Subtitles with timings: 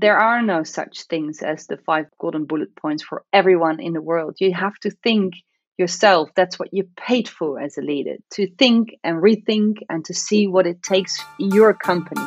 [0.00, 4.02] there are no such things as the five golden bullet points for everyone in the
[4.02, 4.36] world.
[4.38, 5.34] You have to think
[5.78, 6.30] yourself.
[6.34, 10.46] That's what you're paid for as a leader to think and rethink and to see
[10.46, 12.26] what it takes in your company.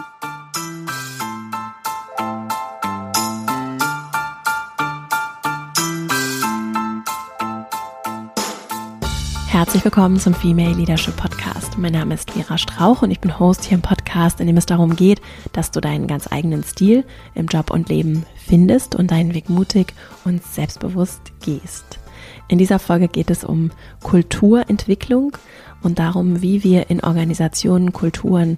[9.59, 11.77] Herzlich willkommen zum Female Leadership Podcast.
[11.77, 13.98] Mein Name ist Vera Strauch und ich bin Host hier im Podcast,
[14.39, 15.21] in dem es darum geht,
[15.53, 17.05] dass du deinen ganz eigenen Stil
[17.35, 19.93] im Job und Leben findest und deinen Weg mutig
[20.25, 21.99] und selbstbewusst gehst.
[22.47, 23.71] In dieser Folge geht es um
[24.03, 25.37] Kulturentwicklung
[25.81, 28.57] und darum, wie wir in Organisationen Kulturen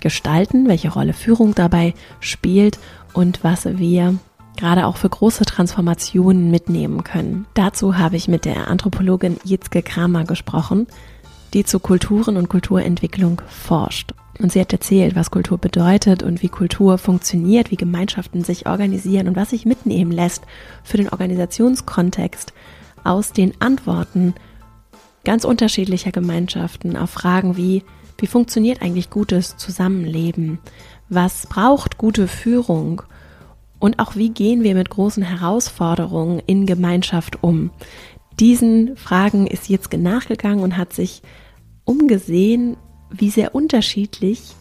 [0.00, 2.78] gestalten, welche Rolle Führung dabei spielt
[3.12, 4.16] und was wir
[4.56, 7.46] gerade auch für große Transformationen mitnehmen können.
[7.54, 10.86] Dazu habe ich mit der Anthropologin Jitzke Kramer gesprochen,
[11.54, 14.12] die zu Kulturen und Kulturentwicklung forscht.
[14.38, 19.28] Und sie hat erzählt, was Kultur bedeutet und wie Kultur funktioniert, wie Gemeinschaften sich organisieren
[19.28, 20.44] und was sich mitnehmen lässt
[20.82, 22.52] für den Organisationskontext
[23.04, 24.34] aus den Antworten
[25.24, 27.82] ganz unterschiedlicher Gemeinschaften auf Fragen wie,
[28.18, 30.58] wie funktioniert eigentlich gutes Zusammenleben?
[31.08, 33.02] Was braucht gute Führung?
[33.78, 37.70] Und auch wie gehen wir mit großen Herausforderungen in Gemeinschaft um?
[38.38, 41.22] Diesen Fragen ist jetzt nachgegangen und hat sich
[41.90, 42.76] umgesehen,
[43.10, 44.54] wie sehr unterschiedlich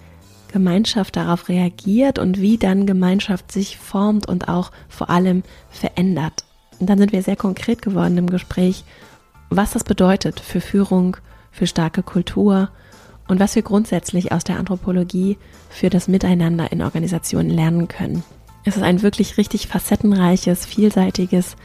[0.51, 6.43] Gemeinschaft darauf reagiert und wie dann Gemeinschaft sich formt und auch vor allem verändert.
[6.79, 8.83] Und dann sind wir sehr konkret geworden im Gespräch,
[9.51, 11.17] was das bedeutet für Führung,
[11.51, 12.69] für starke Kultur
[13.27, 15.37] und was wir grundsätzlich aus der Anthropologie
[15.69, 18.23] für das Miteinander in Organisationen lernen können.
[18.65, 21.57] Es ist ein wirklich richtig facettenreiches, vielseitiges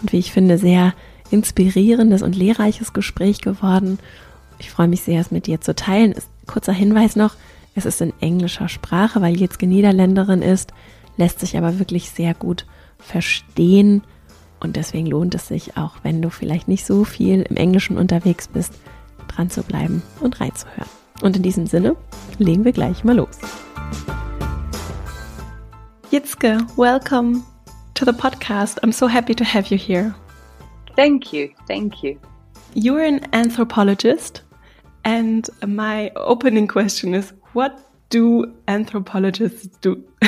[0.00, 0.94] und wie ich finde sehr
[1.30, 3.98] inspirierendes und lehrreiches Gespräch geworden.
[4.58, 6.14] Ich freue mich sehr, es mit dir zu teilen.
[6.46, 7.34] Kurzer Hinweis noch,
[7.74, 10.72] es ist in englischer Sprache, weil Jetzke Niederländerin ist,
[11.16, 12.66] lässt sich aber wirklich sehr gut
[12.98, 14.02] verstehen
[14.60, 18.48] und deswegen lohnt es sich auch, wenn du vielleicht nicht so viel im Englischen unterwegs
[18.48, 18.72] bist,
[19.28, 20.88] dran zu bleiben und reinzuhören.
[21.22, 21.96] Und in diesem Sinne
[22.38, 23.38] legen wir gleich mal los.
[26.10, 27.42] Jitzke, welcome
[27.94, 28.82] to the podcast.
[28.82, 30.14] I'm so happy to have you here.
[30.96, 31.50] Thank you.
[31.66, 32.16] Thank you.
[32.74, 34.42] You're an anthropologist,
[35.08, 37.80] and my opening question is what
[38.10, 40.04] do anthropologists do?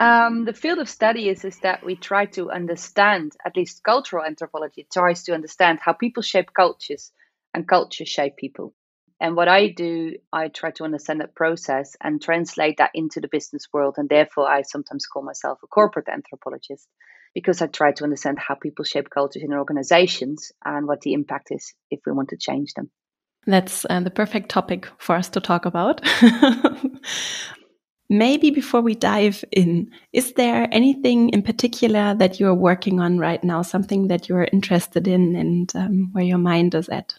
[0.00, 4.24] um, the field of study is, is that we try to understand, at least cultural
[4.24, 7.12] anthropology tries to understand how people shape cultures
[7.52, 8.72] and cultures shape people.
[9.20, 13.28] And what I do, I try to understand that process and translate that into the
[13.28, 13.96] business world.
[13.98, 16.88] And therefore, I sometimes call myself a corporate anthropologist
[17.34, 21.48] because I try to understand how people shape cultures in organizations and what the impact
[21.50, 22.90] is if we want to change them.
[23.46, 26.00] That's uh, the perfect topic for us to talk about.
[28.08, 33.42] Maybe before we dive in, is there anything in particular that you're working on right
[33.42, 37.14] now, something that you're interested in and um, where your mind is at?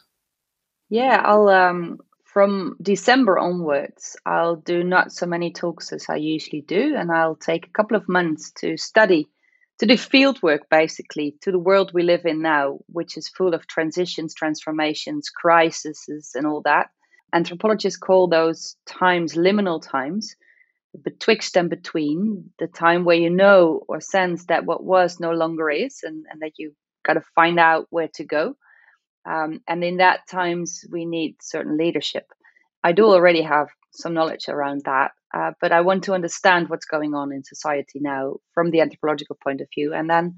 [0.90, 2.00] Yeah, I'll um
[2.34, 7.36] from December onwards, I'll do not so many talks as I usually do, and I'll
[7.36, 9.30] take a couple of months to study,
[9.84, 13.54] to do field work basically to the world we live in now, which is full
[13.54, 16.88] of transitions, transformations, crises, and all that.
[17.34, 20.36] Anthropologists call those times liminal times,
[21.04, 25.70] betwixt and between, the time where you know or sense that what was no longer
[25.70, 26.74] is, and, and that you
[27.06, 28.56] got to find out where to go
[29.26, 32.28] um, and in that times, we need certain leadership.
[32.84, 36.86] I do already have some knowledge around that, uh, but I want to understand what's
[36.86, 39.94] going on in society now from the anthropological point of view.
[39.94, 40.38] And then,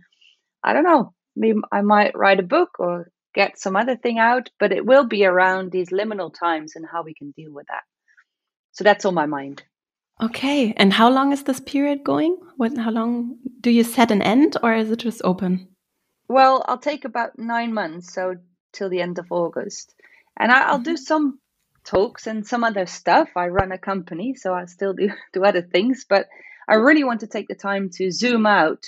[0.63, 4.49] I don't know, maybe I might write a book or get some other thing out,
[4.59, 7.83] but it will be around these liminal times and how we can deal with that.
[8.71, 9.63] So that's on my mind.
[10.21, 10.73] Okay.
[10.77, 12.37] And how long is this period going?
[12.55, 15.67] What, how long do you set an end or is it just open?
[16.27, 18.13] Well, I'll take about nine months.
[18.13, 18.35] So
[18.75, 19.95] till the end of August.
[20.37, 20.97] And I, will do mm-hmm.
[20.97, 21.39] some
[21.85, 23.29] talks and some other stuff.
[23.35, 26.27] I run a company, so I still do, do other things, but
[26.67, 28.85] I really want to take the time to zoom out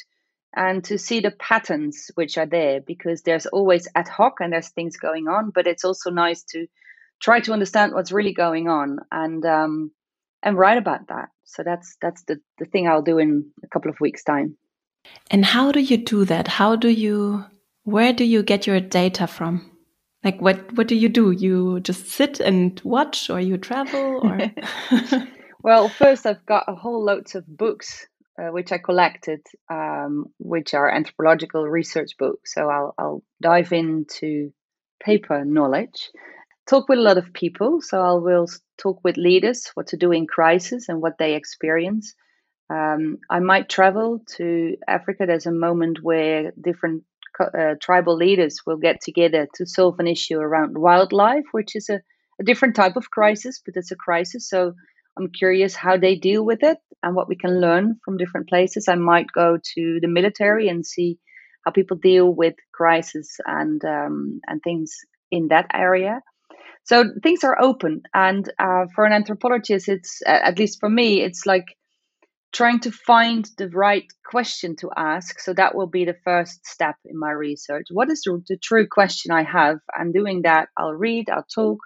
[0.56, 4.70] and to see the patterns which are there because there's always ad hoc and there's
[4.70, 6.68] things going on, but it's also nice to
[7.22, 9.92] try to understand what's really going on and um,
[10.42, 11.30] and write about that.
[11.44, 14.58] So that's that's the, the thing I'll do in a couple of weeks' time.
[15.30, 16.48] And how do you do that?
[16.48, 17.46] How do you
[17.84, 19.77] where do you get your data from?
[20.24, 21.32] Like what what do you do?
[21.32, 24.40] You just sit and watch or you travel or?
[25.64, 28.08] Well first i've got a whole loads of books
[28.40, 32.54] uh, which i collected um, which are anthropological research books.
[32.54, 34.54] So I'll, I'll dive into
[35.04, 36.12] paper knowledge
[36.68, 37.82] talk with a lot of people.
[37.82, 38.48] So i will
[38.78, 42.14] talk with leaders what to do in crisis and what they experience.
[42.70, 45.26] Um, I might travel to Africa.
[45.26, 47.04] There's a moment where different
[47.40, 52.00] uh, tribal leaders will get together to solve an issue around wildlife, which is a,
[52.40, 54.50] a different type of crisis, but it's a crisis.
[54.50, 54.74] So
[55.18, 58.88] I'm curious how they deal with it and what we can learn from different places.
[58.88, 61.18] I might go to the military and see
[61.66, 64.96] how people deal with crisis and um, and things
[65.32, 66.22] in that area.
[66.84, 71.46] So things are open, and uh, for an anthropologist, it's at least for me, it's
[71.46, 71.66] like
[72.54, 75.40] trying to find the right question to ask.
[75.40, 77.88] So that will be the first step in my research.
[77.92, 79.80] What is the, true question I have?
[79.98, 81.80] And doing that, I'll read, I'll talk,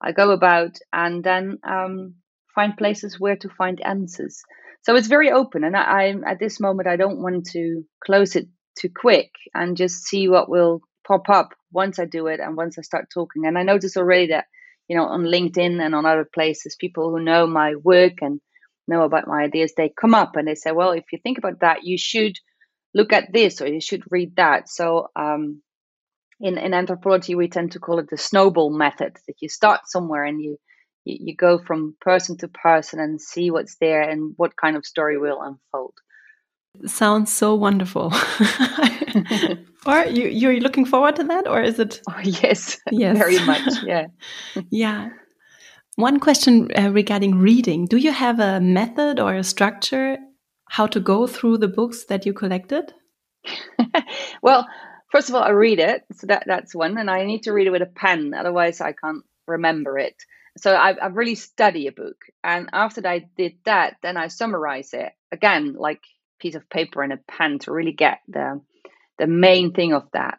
[0.00, 2.14] I go about, and then um,
[2.54, 4.42] find places where to find answers.
[4.82, 8.34] So it's very open, and I, am at this moment I don't want to close
[8.34, 8.46] it
[8.78, 12.78] too quick and just see what will pop up once I do it and once
[12.78, 13.44] I start talking.
[13.44, 14.46] And I notice already that
[14.88, 18.40] you know on LinkedIn and on other places, people who know my work and
[18.90, 21.60] know about my ideas, they come up and they say, well, if you think about
[21.60, 22.36] that, you should
[22.94, 24.68] look at this or you should read that.
[24.68, 25.62] So um,
[26.40, 29.16] in in anthropology, we tend to call it the snowball method.
[29.26, 30.58] That you start somewhere and you
[31.04, 34.84] you, you go from person to person and see what's there and what kind of
[34.84, 35.94] story will unfold.
[36.86, 38.12] Sounds so wonderful.
[39.86, 42.00] or you you're looking forward to that, or is it?
[42.08, 43.82] Oh, yes, yes, very much.
[43.84, 44.06] Yeah,
[44.70, 45.10] yeah.
[46.00, 50.18] One question uh, regarding reading: Do you have a method or a structure
[50.68, 52.94] how to go through the books that you collected?
[54.42, 54.66] well,
[55.12, 57.66] first of all, I read it, so that that's one, and I need to read
[57.66, 60.16] it with a pen, otherwise I can't remember it.
[60.58, 62.16] So I, I really study a book.
[62.42, 65.12] And after I did that then I summarize it.
[65.32, 66.02] Again like
[66.40, 68.60] piece of paper and a pen to really get the
[69.18, 70.38] the main thing of that.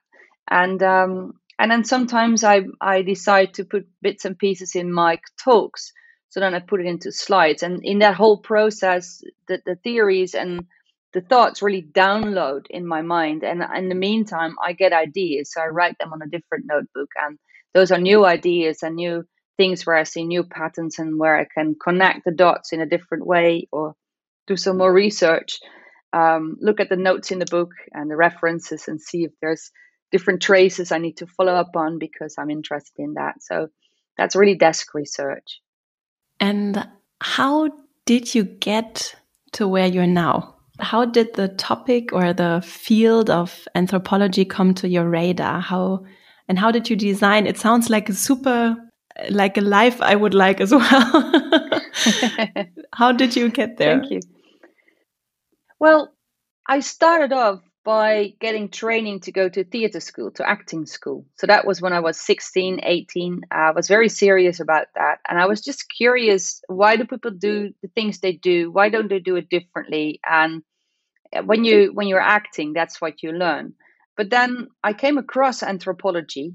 [0.50, 5.20] And um and then sometimes I I decide to put bits and pieces in my
[5.44, 5.94] talks.
[6.30, 7.62] So then I put it into slides.
[7.62, 10.66] And in that whole process the, the theories and
[11.14, 13.44] the thoughts really download in my mind.
[13.44, 15.52] And in the meantime I get ideas.
[15.54, 17.10] So I write them on a different notebook.
[17.24, 17.38] And
[17.76, 19.24] those are new ideas and new
[19.58, 22.88] things where I see new patterns and where I can connect the dots in a
[22.88, 23.94] different way or
[24.48, 25.60] do some more research.
[26.12, 29.72] Um, look at the notes in the book and the references and see if there's
[30.12, 33.42] different traces I need to follow up on because I'm interested in that.
[33.42, 33.70] So
[34.18, 35.62] that's really desk research.
[36.40, 36.88] And
[37.22, 37.70] how
[38.06, 39.16] did you get
[39.54, 40.56] to where you're now?
[40.80, 45.62] How did the topic or the field of anthropology come to your radar?
[45.62, 46.06] How
[46.48, 47.48] and how did you design?
[47.48, 48.76] It sounds like a super
[49.30, 51.42] like a life I would like as well.
[52.94, 54.00] How did you get there?
[54.00, 54.20] Thank you.
[55.80, 56.14] Well,
[56.68, 61.26] I started off by getting training to go to theater school, to acting school.
[61.38, 63.42] So that was when I was 16, 18.
[63.50, 65.20] I was very serious about that.
[65.28, 68.72] And I was just curious why do people do the things they do?
[68.72, 70.20] Why don't they do it differently?
[70.26, 70.62] And
[71.36, 73.74] uh, when you when you're acting, that's what you learn.
[74.16, 76.54] But then I came across anthropology,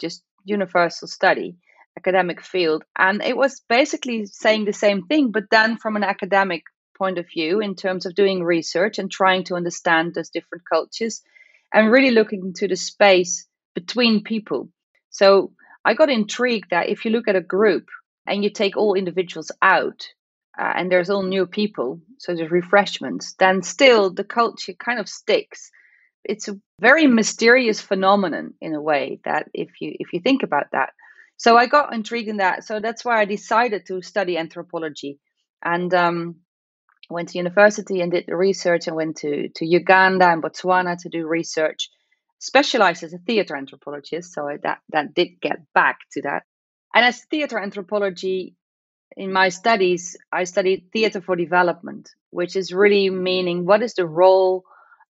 [0.00, 1.56] just universal study,
[1.96, 2.84] academic field.
[2.96, 6.62] And it was basically saying the same thing, but then from an academic
[6.98, 11.22] point of view in terms of doing research and trying to understand those different cultures
[11.72, 14.68] and really looking into the space between people.
[15.10, 15.52] So
[15.84, 17.88] I got intrigued that if you look at a group
[18.26, 20.06] and you take all individuals out
[20.58, 25.08] uh, and there's all new people, so there's refreshments, then still the culture kind of
[25.08, 25.70] sticks.
[26.24, 30.66] It's a very mysterious phenomenon in a way that if you if you think about
[30.72, 30.90] that,
[31.36, 32.64] so I got intrigued in that.
[32.64, 35.20] So that's why I decided to study anthropology,
[35.64, 36.36] and um,
[37.10, 41.08] went to university and did the research, and went to to Uganda and Botswana to
[41.08, 41.90] do research.
[42.40, 46.44] Specialized as a theater anthropologist, so that that did get back to that.
[46.94, 48.54] And as theater anthropology,
[49.16, 54.06] in my studies, I studied theater for development, which is really meaning what is the
[54.06, 54.64] role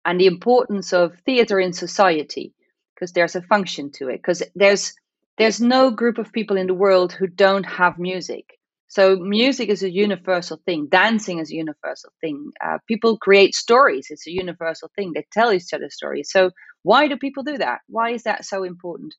[0.04, 2.54] and the importance of theater in society,
[2.94, 4.16] because there's a function to it.
[4.18, 4.94] Because there's
[5.38, 8.58] there's no group of people in the world who don't have music.
[8.94, 10.86] So music is a universal thing.
[10.88, 12.52] Dancing is a universal thing.
[12.64, 14.06] Uh, people create stories.
[14.08, 15.10] It's a universal thing.
[15.12, 16.30] They tell each other stories.
[16.30, 16.52] So
[16.84, 17.80] why do people do that?
[17.88, 19.16] Why is that so important?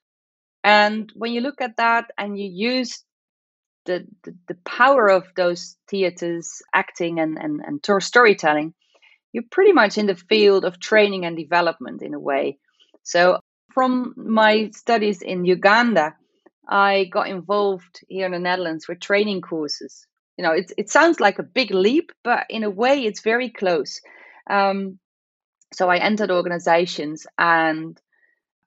[0.63, 3.03] And when you look at that and you use
[3.85, 8.73] the, the, the power of those theaters, acting and, and, and storytelling,
[9.33, 12.59] you're pretty much in the field of training and development in a way.
[13.03, 13.39] So
[13.73, 16.15] from my studies in Uganda,
[16.67, 20.07] I got involved here in the Netherlands with training courses.
[20.37, 23.49] You know, it, it sounds like a big leap, but in a way, it's very
[23.49, 24.01] close.
[24.49, 24.99] Um,
[25.73, 27.99] so I entered organizations and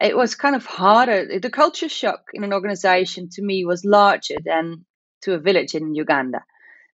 [0.00, 1.38] it was kind of harder.
[1.40, 4.84] The culture shock in an organization to me was larger than
[5.22, 6.44] to a village in Uganda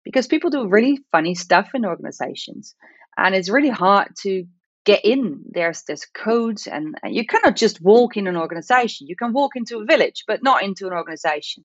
[0.04, 2.74] because people do really funny stuff in organizations
[3.16, 4.46] and it's really hard to
[4.84, 9.06] get in there's there's codes and, and you cannot just walk in an organization.
[9.06, 11.64] You can walk into a village but not into an organization.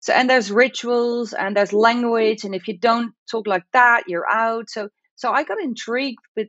[0.00, 4.28] So and there's rituals and there's language and if you don't talk like that you're
[4.30, 4.70] out.
[4.70, 6.48] So so i got intrigued with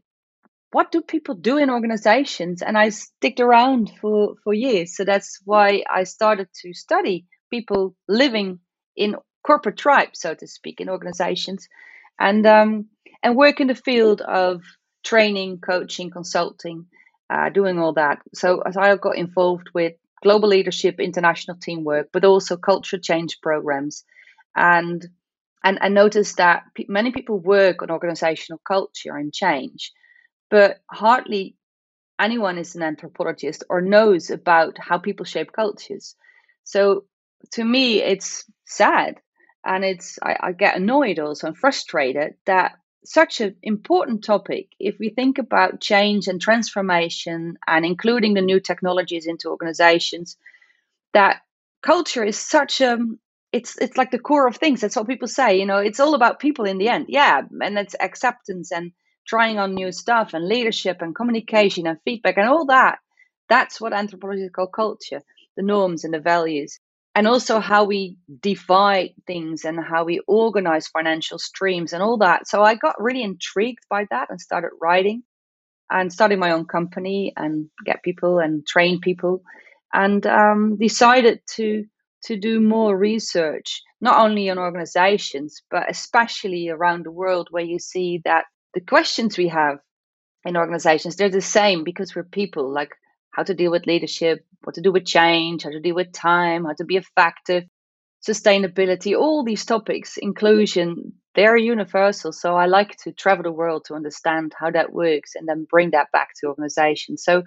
[0.72, 4.96] what do people do in organizations and i sticked around for for years.
[4.96, 8.60] So that's why i started to study people living
[8.96, 9.16] in
[9.46, 11.68] corporate tribes so to speak in organizations
[12.20, 12.88] and um,
[13.24, 14.62] and work in the field of
[15.04, 16.86] training coaching consulting
[17.30, 19.94] uh, doing all that so as i got involved with
[20.24, 24.04] global leadership international teamwork but also culture change programs
[24.56, 25.08] and
[25.64, 29.92] and i noticed that many people work on organizational culture and change
[30.50, 31.56] but hardly
[32.22, 36.16] anyone is an anthropologist or knows about how people shape cultures.
[36.64, 37.06] So
[37.54, 39.20] to me, it's sad
[39.66, 45.00] and it's I, I get annoyed also and frustrated that such an important topic if
[45.00, 50.38] we think about change and transformation and including the new technologies into organizations
[51.14, 51.42] that
[51.82, 52.98] culture is such a
[53.52, 56.14] it's it's like the core of things that's what people say you know it's all
[56.14, 58.92] about people in the end yeah and it's acceptance and
[59.28, 63.00] trying on new stuff and leadership and communication and feedback and all that.
[63.50, 63.94] That's what
[64.54, 65.22] called culture,
[65.56, 66.80] the norms and the values.
[67.14, 72.48] And also how we divide things and how we organize financial streams and all that.
[72.48, 75.24] So I got really intrigued by that and started writing
[75.92, 79.44] and started my own company and get people and train people
[79.94, 81.86] and um, decided to
[82.24, 87.80] to do more research not only on organizations but especially around the world where you
[87.80, 89.80] see that the questions we have
[90.46, 92.92] in organizations they're the same because we're people like
[93.32, 96.66] how to deal with leadership what to do with change how to deal with time
[96.66, 97.64] how to be effective
[98.28, 102.34] sustainability all these topics inclusion they're universal.
[102.34, 105.92] So i like to travel the world to understand how that works and then bring
[105.92, 107.44] that back to organizations so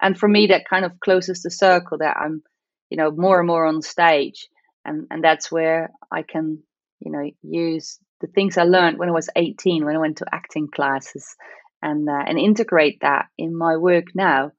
[0.00, 2.42] and for me that kind of closes the circle that i'm
[2.90, 4.48] you know more and more on stage.
[4.84, 6.62] And and that's where i can
[7.00, 10.26] you know use the things I learned when I was 18, when I went to
[10.32, 11.36] acting classes,
[11.82, 14.52] and uh, and integrate that in my work now.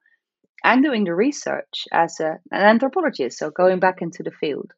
[0.64, 4.72] I'm doing the research as a, an anthropologist, so going back into the field.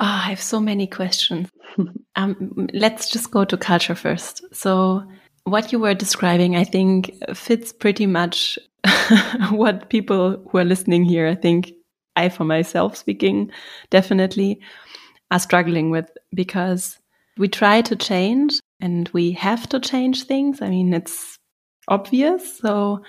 [0.00, 1.48] Oh, I have so many questions.
[2.16, 4.44] um, let's just go to culture first.
[4.52, 5.04] So,
[5.44, 8.58] what you were describing, I think, fits pretty much
[9.50, 11.72] what people who are listening here, I think,
[12.16, 13.50] I for myself speaking,
[13.90, 14.60] definitely
[15.30, 16.98] are struggling with because
[17.36, 20.60] we try to change and we have to change things.
[20.62, 21.36] I mean, it's
[21.88, 22.58] obvious.
[22.58, 23.02] So,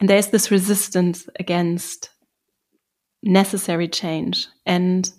[0.00, 2.10] and there's this resistance against
[3.22, 4.48] necessary change.
[4.66, 5.10] And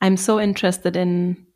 [0.00, 1.46] I'm so interested in,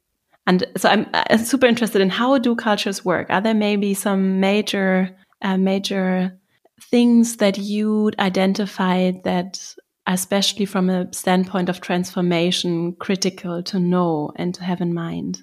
[0.46, 3.28] and so I'm super interested in how do cultures work?
[3.30, 6.38] Are there maybe some major, uh, major
[6.90, 9.74] things that you'd identify that
[10.06, 15.42] especially from a standpoint of transformation critical to know and to have in mind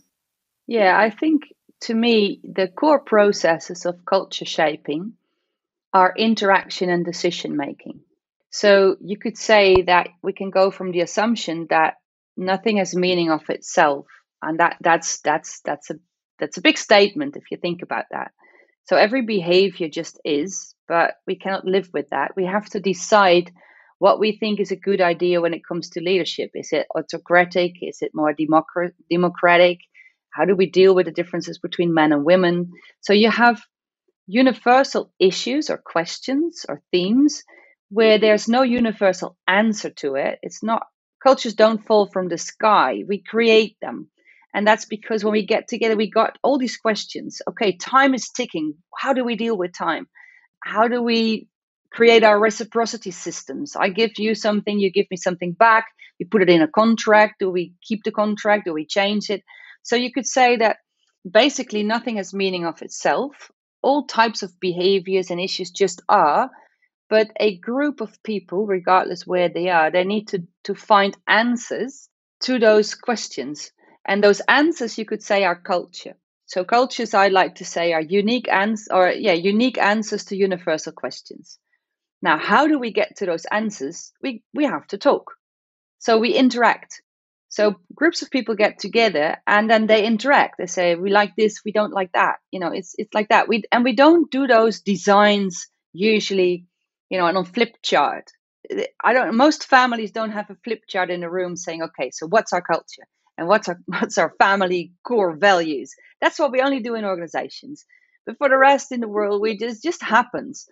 [0.68, 5.14] yeah, I think to me, the core processes of culture shaping
[5.98, 8.02] are interaction and decision making.
[8.52, 11.96] So you could say that we can go from the assumption that
[12.36, 14.06] nothing has meaning of itself,
[14.42, 15.96] and that that's that's that's a
[16.40, 18.32] that's a big statement if you think about that.
[18.84, 22.36] So every behavior just is, but we cannot live with that.
[22.36, 23.52] We have to decide
[24.00, 26.52] what we think is a good idea when it comes to leadership.
[26.54, 27.74] Is it autocratic?
[27.82, 28.36] Is it more
[29.10, 29.80] democratic?
[30.30, 32.72] How do we deal with the differences between men and women?
[33.02, 33.60] So you have
[34.28, 37.44] universal issues or questions or themes
[37.90, 38.22] where mm-hmm.
[38.22, 40.40] there's no universal answer to it.
[40.42, 40.84] It's not,
[41.24, 44.10] cultures don't fall from the sky, we create them.
[44.54, 47.42] And that's because when we get together, we got all these questions.
[47.50, 48.74] Okay, time is ticking.
[48.98, 50.08] How do we deal with time?
[50.64, 51.48] How do we
[51.92, 53.76] create our reciprocity systems?
[53.76, 55.86] I give you something, you give me something back.
[56.18, 57.36] You put it in a contract.
[57.40, 58.66] Do we keep the contract?
[58.66, 59.44] Do we change it?
[59.84, 60.78] So you could say that
[61.30, 63.52] basically nothing has meaning of itself.
[63.82, 66.50] All types of behaviors and issues just are,
[67.10, 72.10] but a group of people, regardless where they are, they need to, to find answers
[72.42, 73.72] to those questions.
[74.06, 76.16] And those answers you could say are culture.
[76.46, 80.94] So cultures I like to say are unique answers or yeah, unique answers to universal
[80.94, 81.60] questions.
[82.22, 84.14] Now, how do we get to those answers?
[84.24, 85.34] We we have to talk.
[86.00, 87.02] So we interact.
[87.58, 90.60] So groups of people get together and then they interact.
[90.60, 93.48] They say, "We like this, we don't like that." You know, it's it's like that.
[93.48, 96.68] We and we don't do those designs usually,
[97.10, 98.26] you know, on a flip chart.
[99.04, 99.36] I don't.
[99.36, 102.62] Most families don't have a flip chart in a room saying, "Okay, so what's our
[102.74, 103.08] culture?"
[103.40, 105.96] and what's our what's our family core values.
[106.22, 107.86] That's what we only do in organizations.
[108.28, 110.68] But for the rest in the world, we just just happens.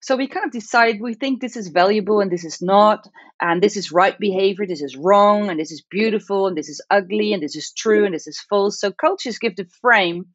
[0.00, 3.08] So we kind of decide we think this is valuable and this is not,
[3.40, 6.80] and this is right behavior, this is wrong, and this is beautiful, and this is
[6.88, 8.80] ugly, and this is true, and this is false.
[8.80, 10.26] So cultures give the frame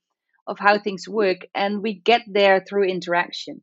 [0.45, 3.61] of how things work, and we get there through interaction.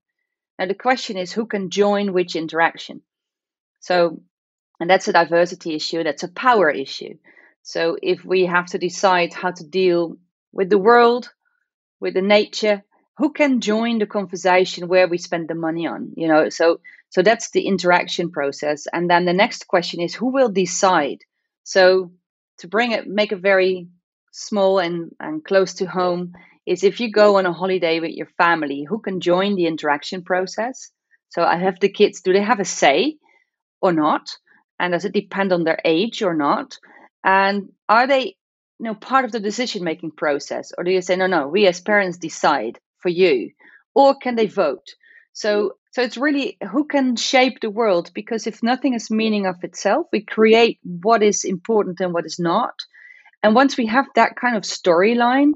[0.59, 3.02] Now the question is who can join which interaction?
[3.80, 4.23] So,
[4.78, 7.19] and that's a diversity issue, that's a power issue.
[7.62, 10.16] So if we have to decide how to deal
[10.52, 11.30] with the world,
[12.00, 12.83] with the nature,
[13.20, 16.48] who can join the conversation where we spend the money on you know?
[16.48, 18.86] So so that's the interaction process.
[18.90, 21.18] And then the next question is who will decide?
[21.62, 22.12] So
[22.60, 23.88] to bring it make it very
[24.32, 26.32] small and and close to home
[26.64, 30.22] is if you go on a holiday with your family who can join the interaction
[30.22, 30.90] process?
[31.28, 33.18] So i have the kids do they have a say
[33.82, 34.24] or not?
[34.78, 36.78] And does it depend on their age or not?
[37.22, 38.24] And are they
[38.78, 40.72] you know part of the decision making process?
[40.76, 43.50] Or do you say no no we as parents decide for you
[43.95, 44.87] or can they vote?
[45.33, 49.57] So so it's really who can shape the world because if nothing is meaning of
[49.62, 52.75] itself we create what is important and what is not.
[53.42, 55.52] And once we have that kind of storyline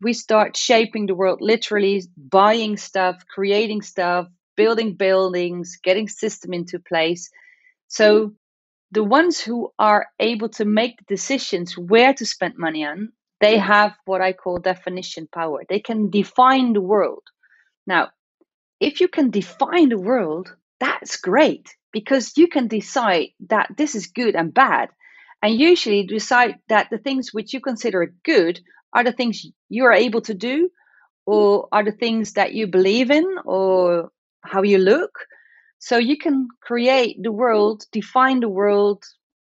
[0.00, 6.78] we start shaping the world literally buying stuff creating stuff building buildings getting system into
[6.78, 7.30] place.
[7.88, 8.34] So mm-hmm.
[8.92, 13.58] the ones who are able to make the decisions where to spend money on they
[13.58, 15.62] have what I call definition power.
[15.68, 17.22] They can define the world.
[17.86, 18.08] Now,
[18.80, 24.08] if you can define the world, that's great because you can decide that this is
[24.08, 24.90] good and bad.
[25.42, 28.60] And usually decide that the things which you consider good
[28.92, 30.70] are the things you are able to do
[31.26, 34.10] or are the things that you believe in or
[34.42, 35.12] how you look.
[35.78, 39.04] So you can create the world, define the world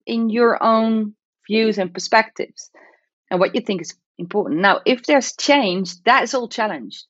[0.06, 1.14] in your own
[1.48, 2.70] views and perspectives
[3.30, 4.60] and what you think is important.
[4.60, 7.06] Now, if there's change, that's all challenged.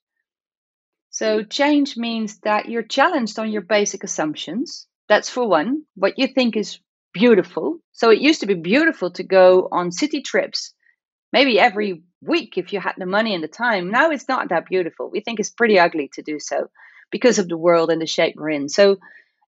[1.11, 1.51] So, mm.
[1.51, 4.87] change means that you're challenged on your basic assumptions.
[5.09, 6.79] That's for one, what you think is
[7.13, 7.79] beautiful.
[7.93, 10.73] So, it used to be beautiful to go on city trips,
[11.33, 13.91] maybe every week if you had the money and the time.
[13.91, 15.11] Now it's not that beautiful.
[15.11, 16.69] We think it's pretty ugly to do so
[17.11, 18.69] because of the world and the shape we're in.
[18.69, 18.99] So,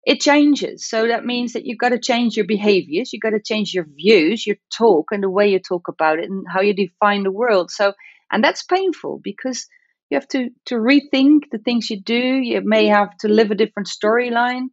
[0.04, 0.88] it changes.
[0.88, 3.86] So that means that you've got to change your behaviors, you've got to change your
[3.96, 7.30] views, your talk, and the way you talk about it, and how you define the
[7.30, 7.70] world.
[7.70, 7.92] So,
[8.30, 9.66] and that's painful because
[10.10, 12.16] you have to to rethink the things you do.
[12.16, 14.66] You may have to live a different storyline.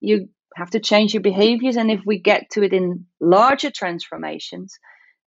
[0.00, 4.78] You have to change your behaviors, and if we get to it in larger transformations,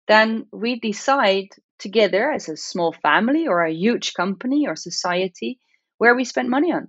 [0.09, 5.59] then we decide together as a small family or a huge company or society
[5.99, 6.89] where we spend money on.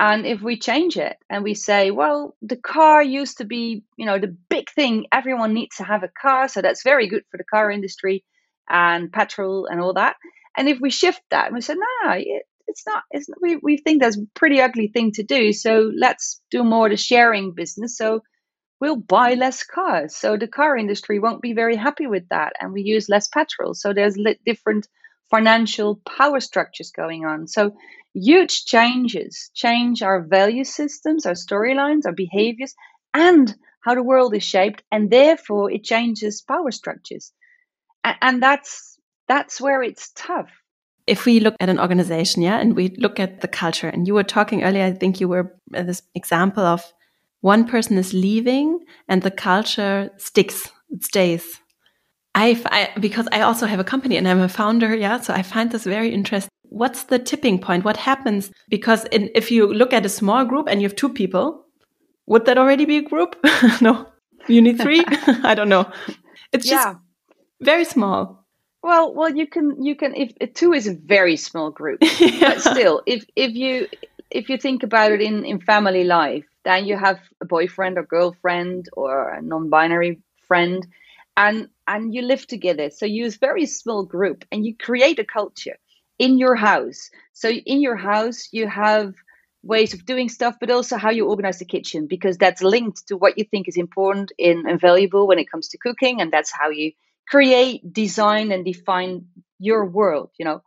[0.00, 4.06] And if we change it and we say, well, the car used to be, you
[4.06, 6.48] know, the big thing, everyone needs to have a car.
[6.48, 8.24] So that's very good for the car industry
[8.66, 10.16] and petrol and all that.
[10.56, 13.56] And if we shift that and we say, no, it, it's not, it's not, we,
[13.56, 15.52] we think that's a pretty ugly thing to do.
[15.52, 17.98] So let's do more the sharing business.
[17.98, 18.22] So
[18.80, 20.16] we'll buy less cars.
[20.16, 22.54] So the car industry won't be very happy with that.
[22.58, 23.74] And we use less petrol.
[23.74, 24.88] So there's different
[25.30, 27.46] financial power structures going on.
[27.46, 27.76] So
[28.14, 32.74] huge changes change our value systems, our storylines, our behaviors,
[33.14, 37.32] and how the world is shaped, and therefore it changes power structures.
[38.04, 40.50] And that's that's where it's tough.
[41.06, 44.14] If we look at an organization, yeah, and we look at the culture, and you
[44.14, 46.82] were talking earlier, I think you were uh, this example of
[47.40, 51.60] one person is leaving and the culture sticks, it stays.
[52.34, 55.20] I, I, because I also have a company and I'm a founder, yeah.
[55.20, 56.50] So I find this very interesting.
[56.62, 57.84] What's the tipping point?
[57.84, 58.50] What happens?
[58.68, 61.66] Because in, if you look at a small group and you have two people,
[62.26, 63.36] would that already be a group?
[63.80, 64.06] no,
[64.46, 65.04] you need three.
[65.42, 65.90] I don't know.
[66.52, 66.84] It's yeah.
[66.84, 66.98] just
[67.60, 68.46] very small.
[68.82, 72.54] Well, well, you can you can if, if two is a very small group, yeah.
[72.54, 73.88] but still, if if you
[74.30, 78.04] if you think about it in in family life, then you have a boyfriend or
[78.04, 80.86] girlfriend or a non-binary friend
[81.40, 82.90] and and you live together.
[82.90, 85.78] So you use very small group and you create a culture
[86.18, 87.10] in your house.
[87.32, 89.14] So in your house you have
[89.62, 93.16] ways of doing stuff but also how you organize the kitchen because that's linked to
[93.16, 96.52] what you think is important in, and valuable when it comes to cooking and that's
[96.60, 96.92] how you
[97.28, 99.26] create design and define
[99.58, 100.62] your world you know.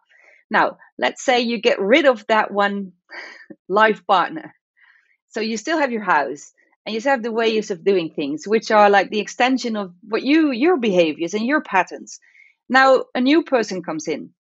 [0.50, 2.94] Now let's say you get rid of that one
[3.68, 4.54] life partner.
[5.30, 6.52] So you still have your house
[6.86, 10.24] and you have the ways of doing things which are like the extension of what
[10.24, 12.20] you your behaviors and your patterns.
[12.70, 14.32] Now a new person comes in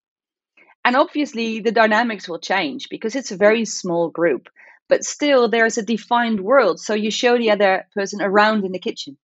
[0.85, 4.49] and obviously the dynamics will change because it's a very small group
[4.89, 8.79] but still there's a defined world so you show the other person around in the
[8.79, 9.17] kitchen.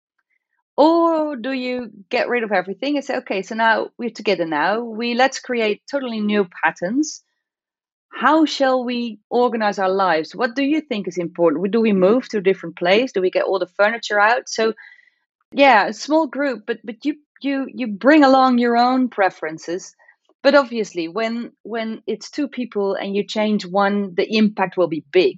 [0.77, 4.81] Or do you get rid of everything and say okay so now we're together now.
[4.81, 7.23] We let's create totally new patterns
[8.11, 10.35] how shall we organize our lives?
[10.35, 11.71] What do you think is important?
[11.71, 13.11] Do we move to a different place?
[13.11, 14.49] Do we get all the furniture out?
[14.49, 14.73] So
[15.51, 19.95] yeah a small group but but you you you bring along your own preferences.
[20.43, 25.05] But obviously when when it's two people and you change one the impact will be
[25.11, 25.37] big.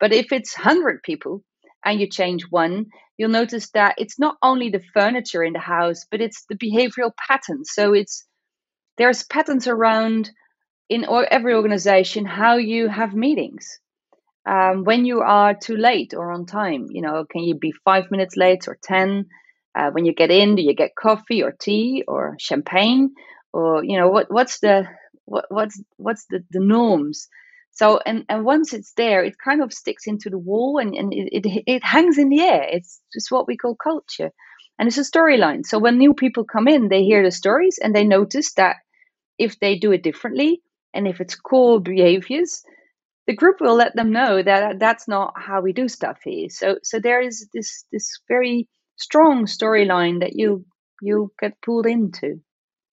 [0.00, 1.44] But if it's 100 people
[1.84, 2.86] and you change one
[3.18, 7.12] you'll notice that it's not only the furniture in the house but it's the behavioral
[7.28, 8.24] patterns so it's
[8.98, 10.30] there's patterns around
[10.88, 13.78] in or every organization how you have meetings.
[14.44, 18.10] Um, when you are too late or on time you know can you be five
[18.10, 19.26] minutes late or ten?
[19.74, 23.14] Uh, when you get in do you get coffee or tea or champagne?
[23.52, 24.86] Or you know what what's the
[25.24, 27.28] what, what's what's the, the norms?
[27.70, 31.12] So and and once it's there it kind of sticks into the wall and, and
[31.12, 32.66] it, it, it hangs in the air.
[32.70, 34.30] It's just what we call culture.
[34.78, 35.64] And it's a storyline.
[35.64, 38.76] So when new people come in they hear the stories and they notice that
[39.38, 40.60] if they do it differently
[40.94, 42.62] and if it's core behaviors
[43.26, 46.76] the group will let them know that that's not how we do stuff here so
[46.82, 50.64] so there is this this very strong storyline that you
[51.00, 52.40] you get pulled into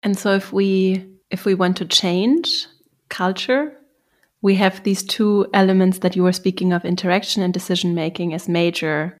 [0.02, 2.66] and so if we if we want to change
[3.08, 3.76] culture,
[4.42, 8.48] we have these two elements that you were speaking of interaction and decision making as
[8.48, 9.18] major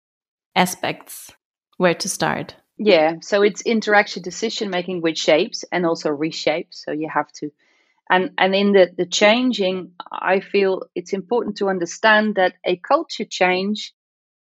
[0.56, 1.30] aspects
[1.76, 2.56] where to start.
[2.78, 6.82] Yeah, so it's interaction decision making which shapes and also reshapes.
[6.84, 7.50] So you have to
[8.10, 13.24] and and in the, the changing, I feel it's important to understand that a culture
[13.24, 13.94] change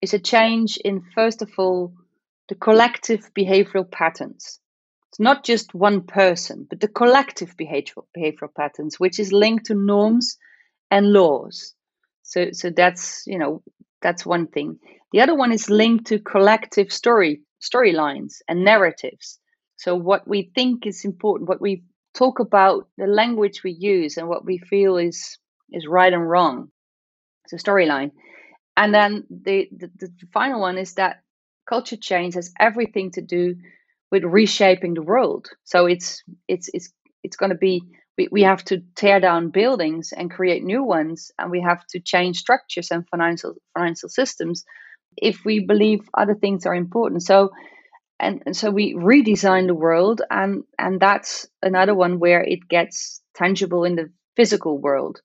[0.02, 1.94] is a change in first of all
[2.50, 4.60] the collective behavioral patterns.
[5.10, 9.74] It's not just one person, but the collective behavioral, behavioral patterns, which is linked to
[9.74, 10.38] norms
[10.92, 11.74] and laws.
[12.22, 13.64] So, so that's you know
[14.04, 14.78] that's one thing.
[15.14, 19.40] The other one is linked to collective story storylines and narratives.
[19.78, 24.28] So what we think is important, what we talk about, the language we use, and
[24.28, 25.38] what we feel is
[25.72, 26.70] is right and wrong.
[27.46, 28.12] It's a storyline.
[28.76, 31.22] And then the, the, the final one is that
[31.68, 33.56] culture change has everything to do
[34.12, 35.50] with reshaping the world.
[35.64, 36.94] So it's it's it's
[37.24, 37.84] it's going to be
[38.18, 42.00] we, we have to tear down buildings and create new ones, and we have to
[42.00, 44.64] change structures and financial financial systems
[45.18, 47.24] if we believe other things are important.
[47.24, 47.52] So
[48.20, 53.22] and, and so we redesign the world, and and that's another one where it gets
[53.36, 55.22] tangible in the physical world.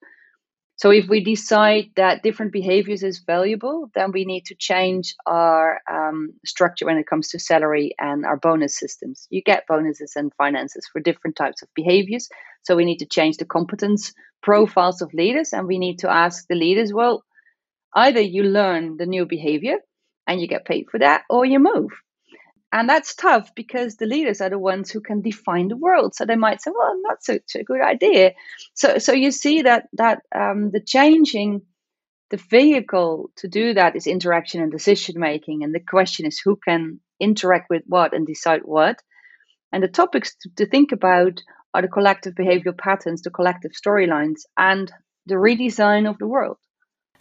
[0.76, 5.80] So if we decide that different behaviors is valuable, then we need to change our
[5.88, 9.26] um, structure when it comes to salary and our bonus systems.
[9.30, 12.28] You get bonuses and finances for different types of behaviors.
[12.62, 16.46] So we need to change the competence profiles of leaders, and we need to ask
[16.48, 17.22] the leaders, well,
[17.94, 19.76] either you learn the new behavior
[20.26, 21.90] and you get paid for that, or you move
[22.72, 26.14] and that's tough because the leaders are the ones who can define the world.
[26.14, 28.32] So they might say well not such a good idea.
[28.74, 31.62] So so you see that that um, the changing
[32.30, 35.62] the vehicle to do that is interaction and decision making.
[35.62, 39.00] And the question is who can interact with what and decide what.
[39.70, 41.42] And the topics to, to think about
[41.74, 44.90] are the collective behavioral patterns the collective storylines and
[45.26, 46.56] the redesign of the world.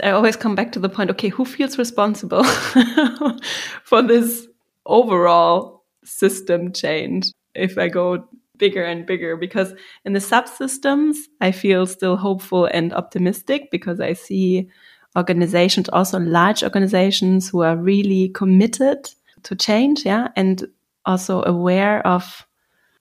[0.01, 2.43] I always come back to the point okay, who feels responsible
[3.83, 4.47] for this
[4.85, 9.73] overall system change if I go bigger and bigger because
[10.05, 14.69] in the subsystems I feel still hopeful and optimistic because I see
[15.17, 19.09] organizations also large organizations who are really committed
[19.43, 20.67] to change yeah and
[21.05, 22.45] also aware of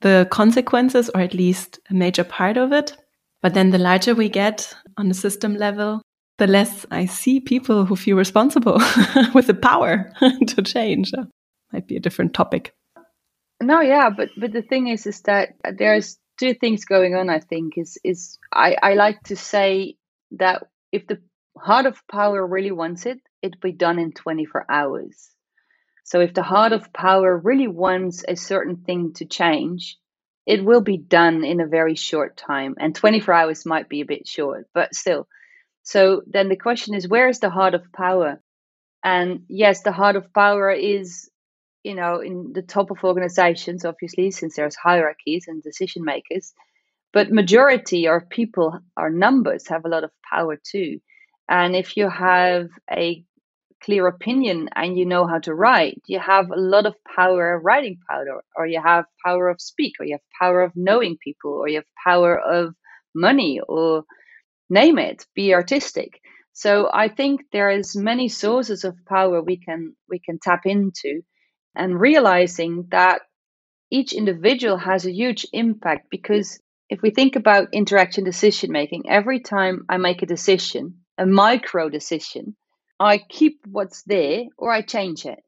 [0.01, 2.97] the consequences or at least a major part of it.
[3.43, 6.03] But then the larger we get on the system level
[6.39, 8.81] the less I see people who feel responsible
[9.35, 10.11] with the power
[10.49, 11.13] to change
[11.73, 12.75] might be a different topic.
[13.63, 17.29] No, yeah, but but the thing is, is that there's two things going on.
[17.29, 19.97] I think is is I I like to say
[20.33, 21.19] that if the
[21.59, 25.31] heart of power really wants it, it'd be done in 24 hours.
[26.05, 29.99] So if the heart of power really wants a certain thing to change,
[30.47, 32.75] it will be done in a very short time.
[32.79, 35.29] And 24 hours might be a bit short, but still.
[35.83, 38.43] So then the question is, where is the heart of power?
[39.05, 41.30] And yes, the heart of power is
[41.83, 46.53] you know, in the top of organizations, obviously, since there's hierarchies and decision makers,
[47.13, 50.99] but majority or people or numbers have a lot of power too.
[51.49, 53.25] And if you have a
[53.83, 57.99] clear opinion and you know how to write, you have a lot of power writing
[58.09, 61.69] power, or you have power of speak, or you have power of knowing people, or
[61.69, 62.75] you have power of
[63.15, 64.05] money, or
[64.69, 66.21] name it, be artistic.
[66.53, 71.23] So I think there is many sources of power we can we can tap into
[71.75, 73.23] and realizing that
[73.91, 79.41] each individual has a huge impact because if we think about interaction decision making, every
[79.41, 82.57] time I make a decision, a micro decision,
[82.99, 85.39] I keep what's there or I change it.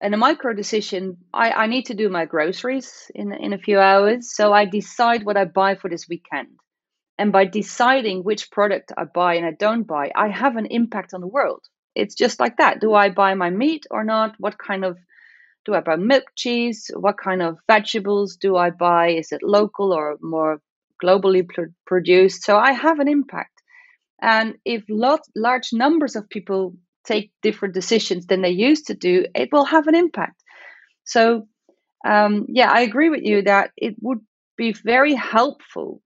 [0.00, 3.78] And a micro decision, I, I need to do my groceries in, in a few
[3.78, 4.34] hours.
[4.34, 6.48] So I decide what I buy for this weekend.
[7.16, 11.14] And by deciding which product I buy and I don't buy, I have an impact
[11.14, 11.64] on the world.
[11.94, 12.80] It's just like that.
[12.80, 14.34] Do I buy my meat or not?
[14.38, 14.98] What kind of
[15.64, 16.90] do I buy milk cheese?
[16.94, 19.08] What kind of vegetables do I buy?
[19.10, 20.60] Is it local or more
[21.02, 22.44] globally pr- produced?
[22.44, 23.50] So I have an impact.
[24.20, 26.74] And if lot, large numbers of people
[27.06, 30.42] take different decisions than they used to do, it will have an impact.
[31.04, 31.48] So,
[32.06, 34.20] um, yeah, I agree with you that it would
[34.56, 36.02] be very helpful.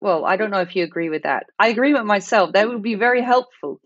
[0.00, 1.46] Well, I don't know if you agree with that.
[1.58, 2.52] I agree with myself.
[2.52, 3.80] That would be very helpful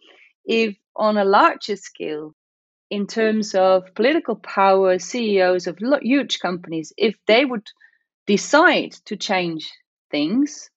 [0.45, 2.35] if, on a larger scale,
[2.90, 7.66] in terms of political power, CEOs of huge companies, if they would
[8.27, 9.70] decide to change
[10.11, 10.70] things,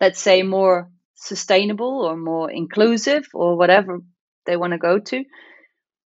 [0.00, 4.00] let's say more sustainable or more inclusive or whatever
[4.46, 5.24] they want to go to,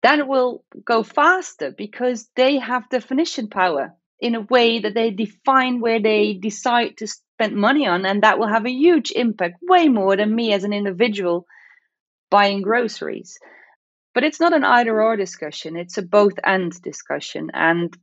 [0.03, 5.11] then it will go faster because they have definition power in a way that they
[5.11, 9.55] define where they decide to spend money on, and that will have a huge impact,
[9.63, 11.45] way more than me as an individual
[12.29, 13.37] buying groceries.
[14.13, 17.50] But it's not an either or discussion, it's a both and discussion.
[17.54, 17.95] And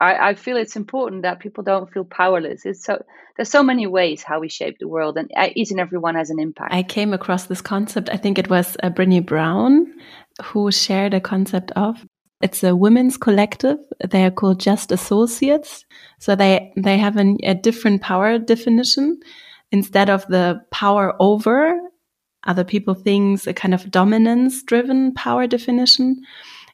[0.00, 2.66] I, I, feel it's important that people don't feel powerless.
[2.66, 3.04] It's so
[3.36, 6.30] there's so many ways how we shape the world, and uh, each and everyone has
[6.30, 6.74] an impact.
[6.74, 8.08] I came across this concept.
[8.10, 9.86] I think it was uh, Brené Brown
[10.42, 12.04] who shared a concept of.
[12.40, 13.78] It's a women's collective.
[14.10, 15.84] They are called Just Associates.
[16.18, 19.20] So they they have an, a different power definition
[19.70, 21.78] instead of the power over
[22.44, 26.22] other people things, a kind of dominance driven power definition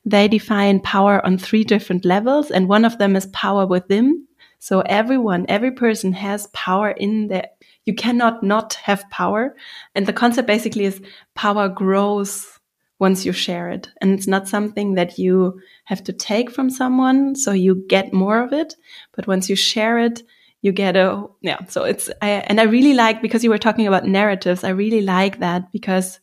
[0.08, 4.26] they define power on three different levels, and one of them is power within.
[4.58, 7.48] So everyone, every person has power in there.
[7.84, 9.54] You cannot not have power.
[9.94, 11.02] And the concept basically is
[11.34, 12.58] power grows
[12.98, 13.90] once you share it.
[14.00, 17.34] And it's not something that you have to take from someone.
[17.34, 18.74] So you get more of it.
[19.14, 20.22] But once you share it,
[20.62, 21.64] you get a, yeah.
[21.68, 25.00] So it's, I, and I really like, because you were talking about narratives, I really
[25.00, 26.20] like that because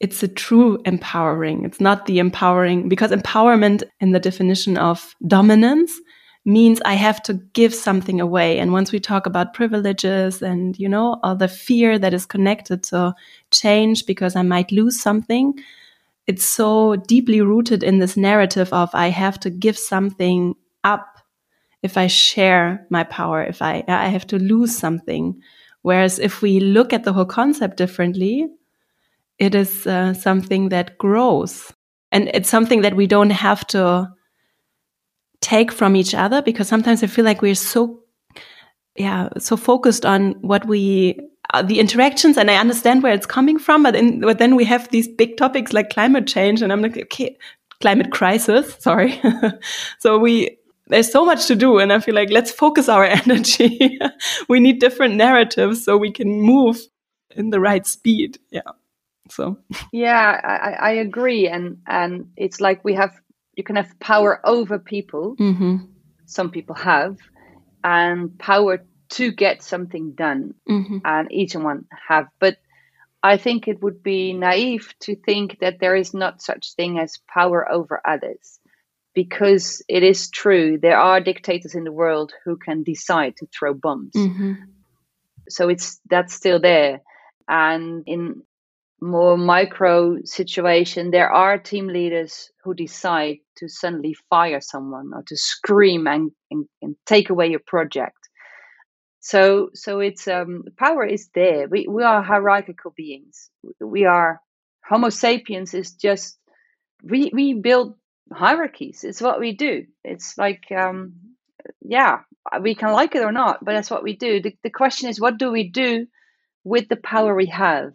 [0.00, 1.64] it's a true empowering.
[1.64, 5.92] It's not the empowering because empowerment in the definition of dominance
[6.44, 8.58] means I have to give something away.
[8.58, 12.82] And once we talk about privileges and, you know, all the fear that is connected
[12.84, 13.14] to
[13.52, 15.54] change because I might lose something,
[16.26, 21.11] it's so deeply rooted in this narrative of I have to give something up
[21.82, 25.40] if I share my power, if I, I have to lose something.
[25.82, 28.46] Whereas if we look at the whole concept differently,
[29.38, 31.72] it is uh, something that grows
[32.12, 34.08] and it's something that we don't have to
[35.40, 38.04] take from each other because sometimes I feel like we're so,
[38.96, 41.18] yeah, so focused on what we,
[41.52, 44.64] uh, the interactions and I understand where it's coming from, but, in, but then we
[44.66, 47.36] have these big topics like climate change and I'm like, okay,
[47.80, 49.20] climate crisis, sorry.
[49.98, 53.98] so we, there's so much to do and I feel like let's focus our energy.
[54.48, 56.80] we need different narratives so we can move
[57.36, 58.38] in the right speed.
[58.50, 58.62] Yeah.
[59.30, 59.56] So
[59.92, 63.12] yeah, I, I agree, and and it's like we have
[63.54, 65.36] you can have power over people.
[65.36, 65.76] Mm-hmm.
[66.26, 67.16] Some people have,
[67.84, 70.98] and power to get something done, mm-hmm.
[71.04, 72.26] and each one have.
[72.40, 72.58] But
[73.22, 77.18] I think it would be naive to think that there is not such thing as
[77.32, 78.58] power over others
[79.14, 83.74] because it is true there are dictators in the world who can decide to throw
[83.74, 84.52] bombs mm-hmm.
[85.48, 87.00] so it's that's still there
[87.48, 88.42] and in
[89.02, 95.36] more micro situation, there are team leaders who decide to suddenly fire someone or to
[95.36, 98.16] scream and, and, and take away your project.
[99.18, 101.68] So, so it's um, power is there.
[101.68, 103.50] We we are hierarchical beings.
[103.80, 104.40] We are
[104.84, 106.38] Homo sapiens is just
[107.02, 107.96] we we build
[108.32, 109.04] hierarchies.
[109.04, 109.86] It's what we do.
[110.04, 111.14] It's like um,
[111.80, 112.20] yeah,
[112.60, 114.40] we can like it or not, but that's what we do.
[114.40, 116.06] The, the question is, what do we do
[116.64, 117.92] with the power we have?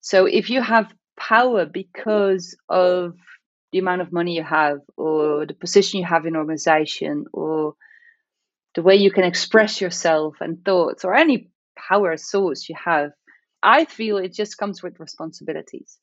[0.00, 3.16] So if you have power because of
[3.72, 7.74] the amount of money you have, or the position you have in organization, or
[8.74, 13.10] the way you can express yourself and thoughts, or any power source you have,
[13.62, 15.98] I feel it just comes with responsibilities.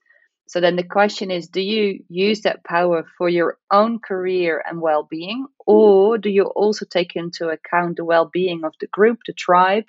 [0.48, 4.82] So then the question is do you use that power for your own career and
[4.82, 9.20] well being, or do you also take into account the well being of the group,
[9.26, 9.86] the tribe,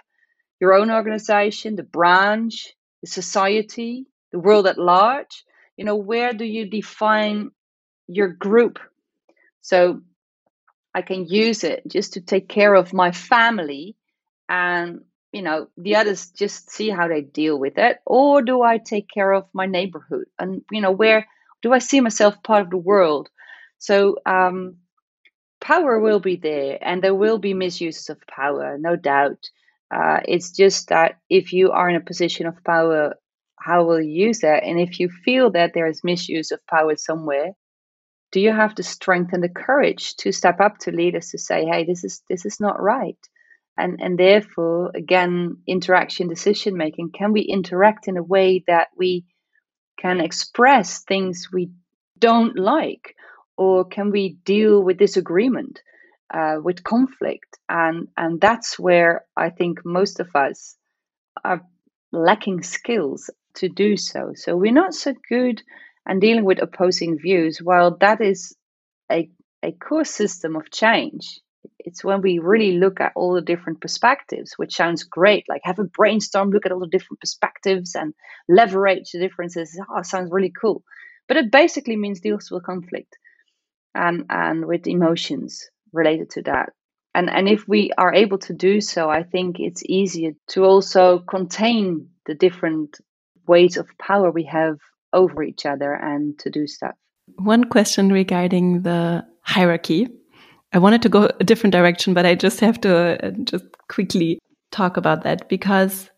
[0.61, 5.45] your own organization, the branch, the society, the world at large?
[5.77, 7.51] You know, where do you define
[8.07, 8.79] your group?
[9.61, 10.03] So
[10.95, 13.97] I can use it just to take care of my family
[14.49, 15.01] and
[15.35, 17.99] you know the others just see how they deal with it.
[18.07, 20.27] Or do I take care of my neighborhood?
[20.39, 21.27] And you know where
[21.63, 23.29] do I see myself part of the world?
[23.79, 24.77] So um,
[25.61, 29.39] power will be there and there will be misuses of power no doubt.
[29.95, 33.15] Uh, it's just that if you are in a position of power
[33.59, 34.63] how will you use that?
[34.63, 37.53] And if you feel that there is misuse of power somewhere
[38.31, 41.65] do you have the strength and the courage to step up to leaders to say
[41.65, 43.19] hey this is this is not right
[43.77, 49.25] and and therefore again interaction decision making can we interact in a way that we
[49.99, 51.71] can express things we
[52.19, 53.15] don't like?
[53.57, 55.81] Or can we deal with disagreement
[56.33, 57.59] uh, with conflict?
[57.69, 60.77] And and that's where i think most of us
[61.45, 61.61] are
[62.13, 64.33] lacking skills to do so.
[64.35, 65.63] So we're not so good
[66.07, 68.57] and dealing with opposing views, while that is
[69.11, 69.31] a,
[69.63, 71.41] a core system of change,
[71.79, 75.45] it's when we really look at all the different perspectives, which sounds great.
[75.49, 78.15] Like have a brainstorm, look at all the different perspectives and
[78.49, 79.79] leverage the differences.
[79.91, 80.83] Oh, sounds really cool.
[81.29, 83.17] But it basically means deals with conflict
[83.95, 86.71] and, and with emotions related to that.
[87.15, 91.21] And, and if we are able to do so, I think it's easier to also
[91.21, 92.99] contain the different
[93.47, 94.79] ways of power we have
[95.13, 96.95] over each other and to do stuff.
[97.37, 100.09] One question regarding the hierarchy.
[100.75, 104.41] I wanted to go a different direction, but I just have to uh, just quickly
[104.73, 106.11] talk about that because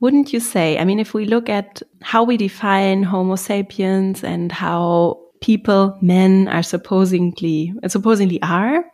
[0.00, 4.50] wouldn't you say, I mean, if we look at how we define Homo sapiens and
[4.50, 8.84] how people, men are supposedly, supposedly are,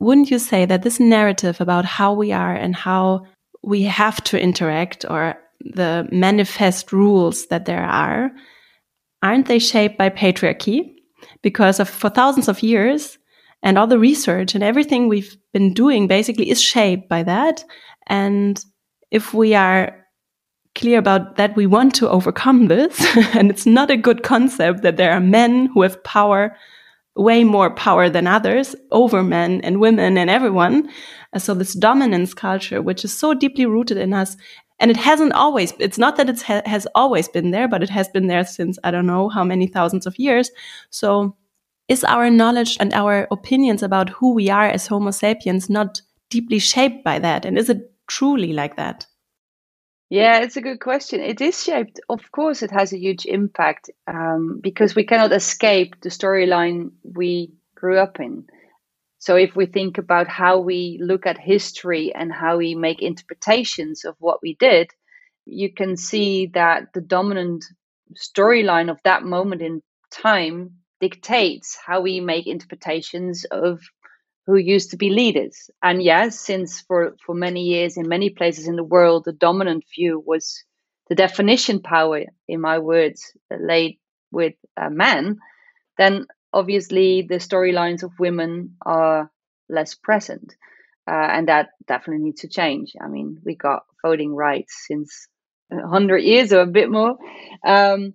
[0.00, 3.26] wouldn't you say that this narrative about how we are and how
[3.62, 8.30] we have to interact or the manifest rules that there are
[9.22, 10.94] aren't they shaped by patriarchy?
[11.42, 13.17] Because of, for thousands of years,
[13.62, 17.64] and all the research and everything we've been doing basically is shaped by that.
[18.06, 18.62] And
[19.10, 19.94] if we are
[20.74, 24.96] clear about that, we want to overcome this, and it's not a good concept that
[24.96, 26.56] there are men who have power,
[27.16, 30.88] way more power than others over men and women and everyone.
[31.36, 34.36] So this dominance culture, which is so deeply rooted in us,
[34.78, 37.90] and it hasn't always it's not that it ha has always been there but it
[37.90, 40.50] has been there since i don't know how many thousands of years
[40.90, 41.36] so
[41.88, 46.58] is our knowledge and our opinions about who we are as homo sapiens not deeply
[46.58, 47.44] shaped by that?
[47.44, 49.06] And is it truly like that?
[50.10, 51.20] Yeah it's a good question.
[51.20, 56.00] It is shaped of course it has a huge impact um, because we cannot escape
[56.00, 58.44] the storyline we grew up in.
[59.18, 64.04] So if we think about how we look at history and how we make interpretations
[64.04, 64.90] of what we did,
[65.44, 67.64] you can see that the dominant
[68.14, 73.80] storyline of that moment in time dictates how we make interpretations of
[74.46, 75.70] who used to be leaders.
[75.82, 79.84] And yes, since for, for many years in many places in the world, the dominant
[79.94, 80.64] view was
[81.08, 83.98] the definition power, in my words, laid
[84.30, 85.38] with uh, men,
[85.98, 89.30] then obviously the storylines of women are
[89.68, 90.54] less present
[91.06, 95.28] uh, and that definitely needs to change i mean we got voting rights since
[95.68, 97.16] 100 years or a bit more
[97.66, 98.14] um,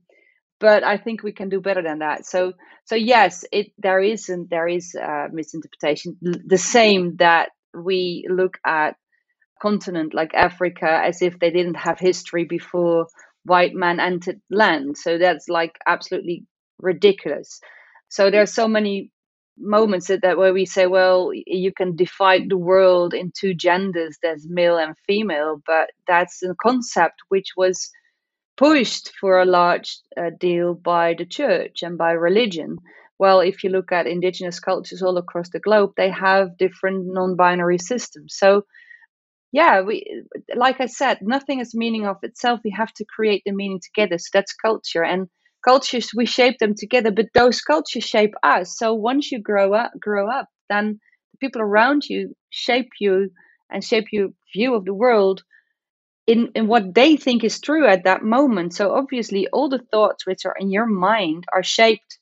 [0.64, 2.26] but i think we can do better than that.
[2.26, 2.54] So
[2.86, 6.18] so yes it there is and there is a misinterpretation.
[6.22, 7.50] The same that
[7.90, 8.96] we look at
[9.62, 13.08] continent like africa as if they didn't have history before
[13.44, 14.98] white man entered land.
[14.98, 16.46] So that's like absolutely
[16.80, 17.60] ridiculous.
[18.08, 19.12] So there are so many
[19.58, 24.18] moments that, that where we say, well, you can divide the world in two genders,
[24.22, 27.92] there's male and female, but that's a concept which was
[28.58, 32.78] pushed for a large uh, deal by the church and by religion.
[33.20, 37.80] Well, if you look at indigenous cultures all across the globe, they have different non-binary
[37.80, 38.36] systems.
[38.38, 38.64] So
[39.52, 40.24] yeah, we
[40.56, 42.60] like I said, nothing is meaning of itself.
[42.64, 44.18] We have to create the meaning together.
[44.18, 45.04] So that's culture.
[45.04, 45.28] And
[45.64, 49.92] cultures we shape them together but those cultures shape us so once you grow up
[49.98, 51.00] grow up then
[51.32, 53.30] the people around you shape you
[53.72, 55.42] and shape your view of the world
[56.28, 58.74] in, in what they think is true at that moment.
[58.74, 62.18] So obviously all the thoughts which are in your mind are shaped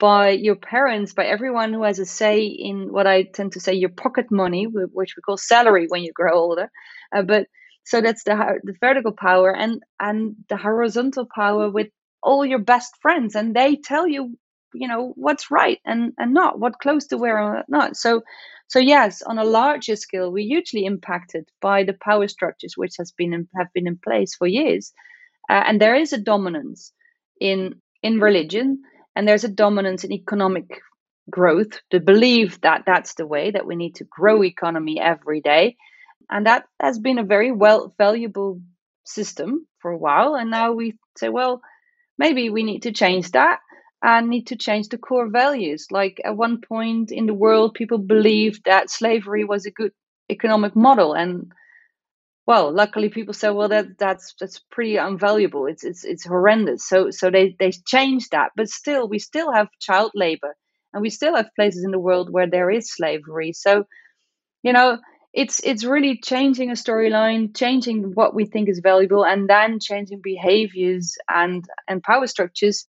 [0.00, 3.74] by your parents by everyone who has a say in what i tend to say
[3.74, 6.70] your pocket money which we call salary when you grow older.
[7.14, 7.46] Uh, but
[7.84, 8.34] so that's the
[8.64, 11.88] the vertical power and and the horizontal power with
[12.22, 14.36] all your best friends and they tell you
[14.74, 17.96] you know what's right and and not what clothes to wear or not.
[17.96, 18.22] So
[18.70, 23.10] so yes on a larger scale we're hugely impacted by the power structures which has
[23.12, 24.92] been in, have been in place for years.
[25.50, 26.92] Uh, and there is a dominance
[27.40, 28.80] in in religion
[29.16, 30.80] and there's a dominance in economic
[31.28, 35.76] growth, the belief that that's the way that we need to grow economy every day,
[36.30, 38.60] and that has been a very well valuable
[39.04, 40.36] system for a while.
[40.36, 41.60] And now we say, well,
[42.18, 43.58] maybe we need to change that
[44.02, 45.86] and need to change the core values.
[45.90, 49.92] Like at one point in the world, people believed that slavery was a good
[50.30, 51.52] economic model, and
[52.46, 55.70] well, luckily people said, well, that that's that's pretty unvaluable.
[55.70, 56.86] It's it's it's horrendous.
[56.88, 60.56] So so they they changed that, but still, we still have child labor,
[60.92, 63.52] and we still have places in the world where there is slavery.
[63.52, 63.84] So,
[64.62, 64.98] you know,
[65.32, 70.20] it's it's really changing a storyline changing what we think is valuable and then changing
[70.22, 72.86] behaviors and and power structures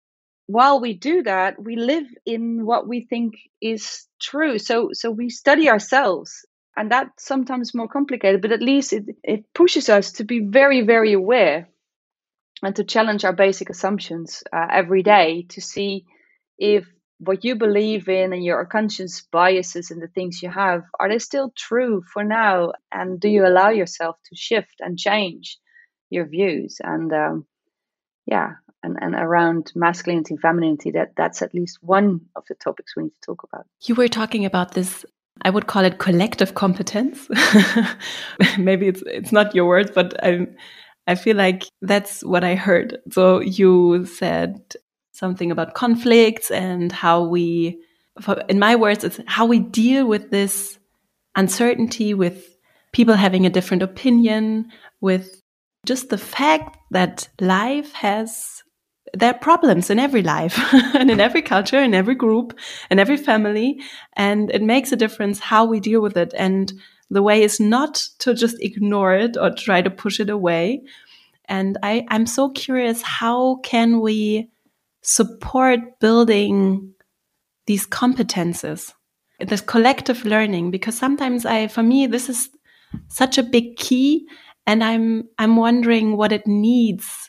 [0.47, 4.59] while we do that we live in what we think is true.
[4.59, 6.45] So so we study ourselves
[6.77, 10.81] and that's sometimes more complicated but at least it, it pushes us to be very
[10.81, 11.69] very aware
[12.63, 16.05] and to challenge our basic assumptions uh, every day to see
[16.57, 16.85] if
[17.19, 21.19] what you believe in and your conscious biases and the things you have are they
[21.19, 22.73] still true for now?
[22.91, 25.57] And do you allow yourself to shift and change
[26.09, 26.77] your views?
[26.83, 27.45] And um,
[28.25, 28.55] yeah
[28.85, 33.03] and, and around masculinity and femininity that that's at least one of the topics we
[33.03, 33.65] need to talk about.
[33.83, 35.05] You were talking about this
[35.41, 37.27] i would call it collective competence.
[38.57, 40.47] Maybe it's it's not your words but i
[41.07, 42.99] i feel like that's what i heard.
[43.11, 44.61] So you said
[45.15, 47.79] something about conflicts and how we,
[48.49, 50.77] in my words, it's how we deal with this
[51.35, 52.57] uncertainty, with
[52.91, 54.71] people having a different opinion,
[55.01, 55.41] with
[55.85, 58.63] just the fact that life has
[59.15, 62.57] there are problems in every life and in every culture, in every group,
[62.89, 63.81] in every family.
[64.13, 66.33] And it makes a difference how we deal with it.
[66.37, 66.73] And
[67.09, 70.81] the way is not to just ignore it or try to push it away.
[71.45, 74.49] And I, I'm so curious, how can we
[75.03, 76.93] support building
[77.67, 78.93] these competences,
[79.39, 82.49] this collective learning, because sometimes I, for me, this is
[83.07, 84.27] such a big key.
[84.67, 87.24] And I'm, I'm wondering what it needs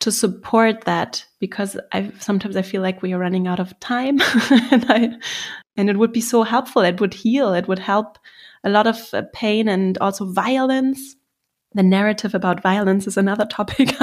[0.00, 4.20] to support that because I sometimes I feel like we are running out of time
[4.50, 5.10] and I,
[5.76, 6.82] and it would be so helpful.
[6.82, 7.54] It would heal.
[7.54, 8.18] It would help
[8.64, 11.16] a lot of uh, pain and also violence.
[11.72, 13.94] The narrative about violence is another topic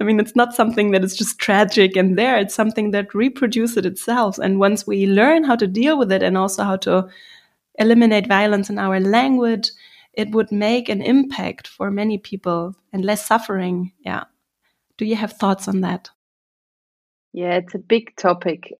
[0.00, 2.38] I mean, it's not something that is just tragic and there.
[2.38, 4.38] It's something that reproduces itself.
[4.38, 7.08] And once we learn how to deal with it and also how to
[7.78, 9.70] eliminate violence in our language,
[10.12, 13.92] it would make an impact for many people and less suffering.
[14.04, 14.24] Yeah.
[14.98, 16.10] Do you have thoughts on that?
[17.32, 18.74] Yeah, it's a big topic.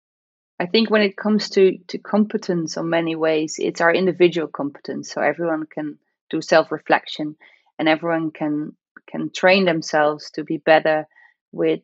[0.60, 5.12] I think when it comes to, to competence on many ways, it's our individual competence.
[5.12, 5.98] So everyone can
[6.28, 7.36] do self reflection
[7.78, 8.76] and everyone can
[9.08, 11.06] can train themselves to be better
[11.52, 11.80] with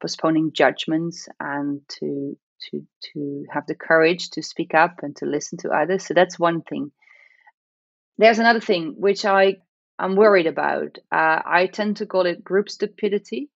[0.00, 2.36] postponing judgments and to
[2.70, 6.38] to to have the courage to speak up and to listen to others so that's
[6.38, 6.90] one thing
[8.16, 9.56] there's another thing which i
[9.98, 10.98] i'm worried about.
[11.12, 13.50] Uh, i tend to call it group stupidity.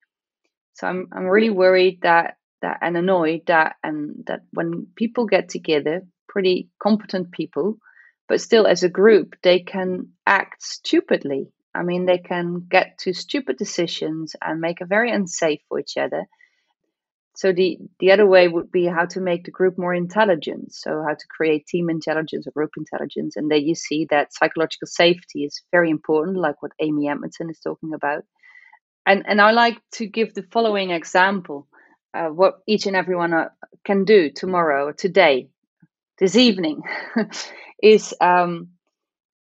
[0.74, 5.48] So i'm i'm really worried that that and annoyed that and that when people get
[5.48, 7.78] together pretty competent people
[8.28, 11.52] but still as a group they can act stupidly.
[11.74, 15.96] I mean, they can get to stupid decisions and make it very unsafe for each
[15.96, 16.26] other.
[17.34, 20.74] So the the other way would be how to make the group more intelligent.
[20.74, 23.36] So how to create team intelligence or group intelligence.
[23.36, 27.60] And there you see that psychological safety is very important, like what Amy Edmondson is
[27.60, 28.24] talking about.
[29.06, 31.68] And and I like to give the following example:
[32.14, 33.50] uh, what each and everyone uh,
[33.84, 35.48] can do tomorrow, or today,
[36.18, 36.82] this evening,
[37.82, 38.70] is um,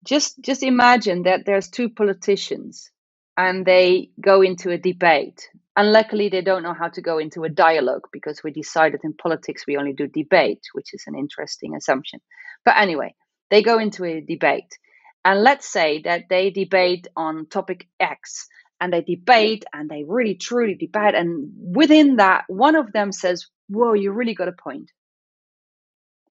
[0.05, 2.91] just just imagine that there's two politicians
[3.37, 7.45] and they go into a debate and luckily they don't know how to go into
[7.45, 11.75] a dialogue because we decided in politics we only do debate which is an interesting
[11.75, 12.21] assumption
[12.65, 13.15] but anyway
[13.51, 14.79] they go into a debate
[15.25, 18.47] and let's say that they debate on topic x
[18.81, 23.47] and they debate and they really truly debate and within that one of them says
[23.69, 24.91] whoa you really got a point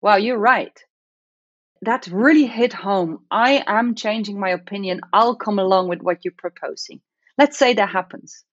[0.02, 0.84] wow you're right
[1.82, 3.20] that really hit home.
[3.32, 5.02] I am changing my opinion.
[5.14, 7.00] I'll come along with what you're proposing.
[7.38, 8.44] Let's say that happens.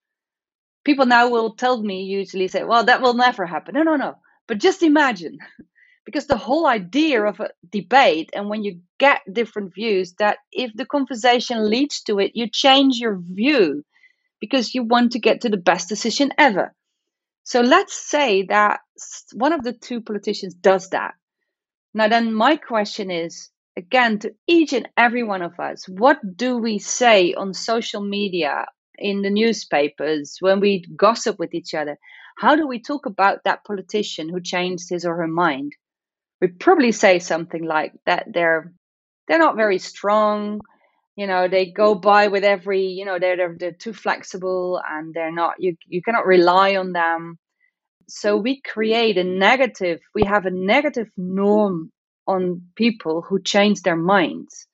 [0.87, 3.75] People now will tell me, usually say, well, that will never happen.
[3.77, 4.17] No, no, no.
[4.49, 5.39] But just imagine,
[6.07, 10.73] because the whole idea of a debate and when you get different views, that if
[10.77, 13.85] the conversation leads to it, you change your view
[14.41, 16.75] because you want to get to the best decision ever.
[17.45, 18.81] So let's say that
[19.35, 21.15] one of the two politicians does that
[21.95, 26.59] now, then, my question is again to each and every one of us what do
[26.59, 28.67] we say on social media,
[28.99, 31.99] in the newspapers, when we gossip with each other?
[32.39, 35.73] How do we talk about that politician who changed his or her mind?
[36.41, 38.73] we probably say something like that they're
[39.29, 40.61] they're not very strong
[41.17, 45.15] you know they go by with every you know they're, they're they're too flexible and
[45.15, 47.39] they're not you you cannot rely on them
[48.09, 51.91] so we create a negative we have a negative norm
[52.27, 54.67] on people who change their minds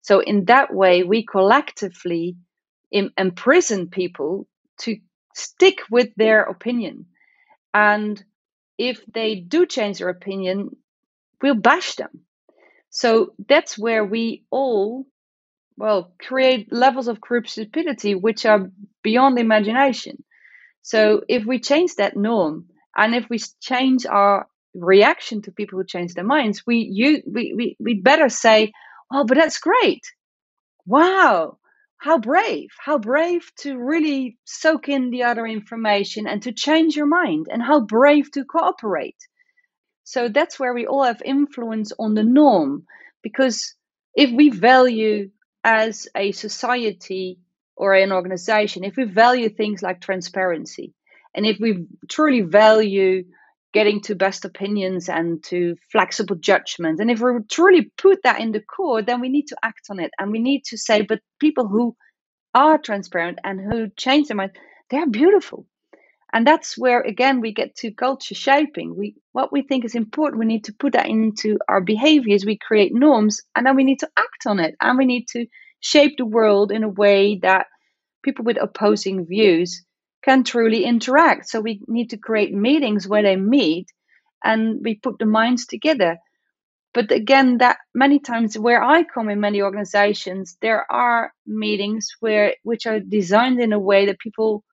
[0.00, 2.36] so in that way we collectively
[2.92, 4.46] imprison people
[4.80, 4.96] to
[5.34, 7.06] stick with their opinion.
[7.74, 8.22] And
[8.78, 10.70] if they do change their opinion
[11.42, 12.20] we'll bash them.
[12.90, 15.06] So that's where we all
[15.76, 18.70] well create levels of group stupidity which are
[19.02, 20.22] beyond imagination.
[20.82, 25.84] So if we change that norm and if we change our reaction to people who
[25.84, 28.72] change their minds we you we, we we better say
[29.12, 30.02] oh but that's great.
[30.86, 31.58] Wow
[32.02, 37.06] how brave how brave to really soak in the other information and to change your
[37.06, 39.16] mind and how brave to cooperate.
[40.02, 42.86] So that's where we all have influence on the norm
[43.22, 43.76] because
[44.16, 45.30] if we value
[45.62, 47.38] as a society
[47.76, 50.92] or an organization, if we value things like transparency,
[51.36, 53.22] and if we truly value
[53.72, 58.52] getting to best opinions and to flexible judgment, and if we truly put that in
[58.52, 60.10] the core, then we need to act on it.
[60.18, 61.96] And we need to say, but people who
[62.54, 64.52] are transparent and who change their mind,
[64.90, 65.66] they're beautiful.
[66.32, 68.96] And that's where again we get to culture shaping.
[68.96, 72.46] We what we think is important we need to put that into our behaviors.
[72.46, 74.74] We create norms and then we need to act on it.
[74.80, 75.46] And we need to
[75.80, 77.66] shape the world in a way that
[78.22, 79.84] people with opposing views
[80.24, 83.88] can truly interact so we need to create meetings where they meet
[84.44, 86.18] and we put the minds together
[86.94, 92.54] but again that many times where i come in many organizations there are meetings where
[92.62, 94.64] which are designed in a way that people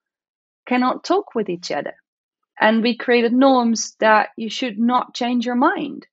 [0.70, 1.96] cannot talk with each other.
[2.62, 6.06] And we created norms that you should not change your mind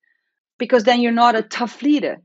[0.59, 2.19] because then you're not a tough leader.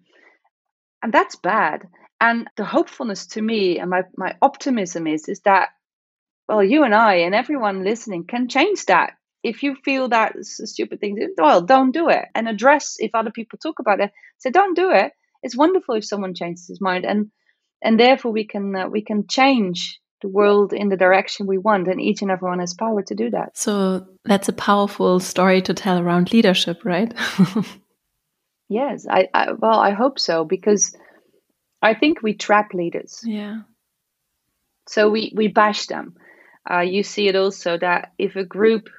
[1.03, 1.87] And that's bad.
[2.21, 5.69] And the hopefulness to me and my, my optimism is is that
[6.51, 9.13] well you and I and everyone listening can change that.
[9.43, 12.25] If you feel that's a stupid thing, well, don't do it.
[12.35, 15.13] And address if other people talk about it, say don't do it.
[15.41, 17.31] It's wonderful if someone changes his mind, and
[17.81, 21.87] and therefore we can uh, we can change the world in the direction we want
[21.87, 25.73] and each and everyone has power to do that so that's a powerful story to
[25.73, 27.11] tell around leadership right
[28.69, 30.95] yes I, I, well i hope so because
[31.81, 33.61] i think we trap leaders yeah
[34.87, 36.15] so we we bash them
[36.69, 38.89] uh, you see it also that if a group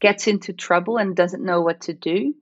[0.00, 2.34] gets into trouble and doesn't know what to do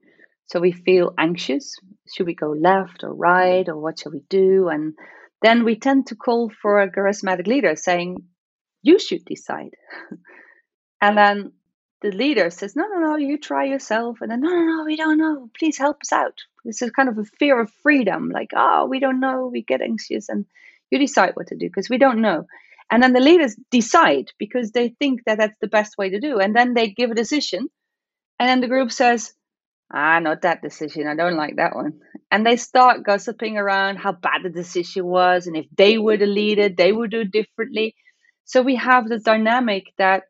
[0.47, 1.75] so we feel anxious
[2.13, 4.93] should we go left or right or what shall we do and
[5.45, 8.17] then we tend to call for a charismatic leader saying,
[8.81, 9.75] you should decide.
[11.01, 11.51] and then
[12.01, 14.17] the leader says, no, no, no, you try yourself.
[14.21, 15.49] And then, no, no, no, we don't know.
[15.57, 16.41] Please help us out.
[16.63, 18.29] This is kind of a fear of freedom.
[18.29, 19.47] Like, oh, we don't know.
[19.51, 20.45] We get anxious and
[20.89, 22.47] you decide what to do because we don't know.
[22.95, 26.39] And then the leaders decide because they think that that's the best way to do.
[26.39, 27.67] And then they give a decision.
[28.39, 29.33] And then the group says,
[29.93, 31.05] ah, not that decision.
[31.05, 31.99] I don't like that one.
[32.31, 35.45] And they start gossiping around how bad the decision was.
[35.45, 37.95] And if they were the leader, they would do differently.
[38.45, 40.23] So we have the dynamic that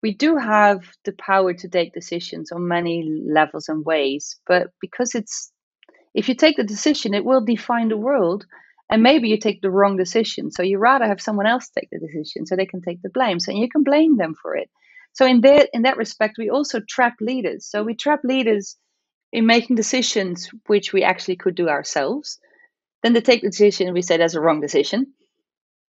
[0.00, 4.38] we do have the power to take decisions on many levels and ways.
[4.46, 5.50] But because it's,
[6.14, 8.46] if you take the decision, it will define the world.
[8.90, 10.50] And maybe you take the wrong decision.
[10.50, 13.40] So you rather have someone else take the decision so they can take the blame.
[13.40, 14.70] So you can blame them for it.
[15.12, 17.66] So in that in that respect, we also trap leaders.
[17.66, 18.76] So we trap leaders
[19.32, 22.38] in making decisions which we actually could do ourselves.
[23.02, 25.12] Then they take the decision we say that's a wrong decision.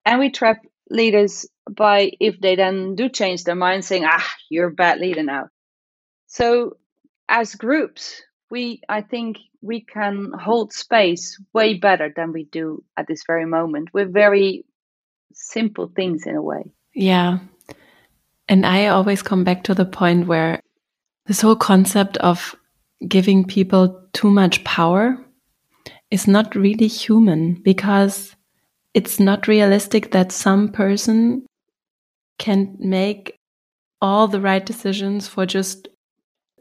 [0.06, 0.58] And we trap
[0.90, 5.24] leaders by if they then do change their mind saying, ah, you're a bad leader
[5.24, 5.50] now.
[6.28, 6.78] So
[7.30, 13.08] as groups, we I think we can hold space way better than we do at
[13.08, 14.66] this very moment with very
[15.34, 16.72] simple things in a way.
[16.94, 17.40] Yeah.
[18.50, 20.60] And I always come back to the point where
[21.26, 22.56] this whole concept of
[23.08, 25.18] giving people too much power
[26.12, 28.36] is not really human because
[28.94, 31.46] it's not realistic that some person
[32.38, 33.38] can make
[34.02, 35.88] all the right decisions for just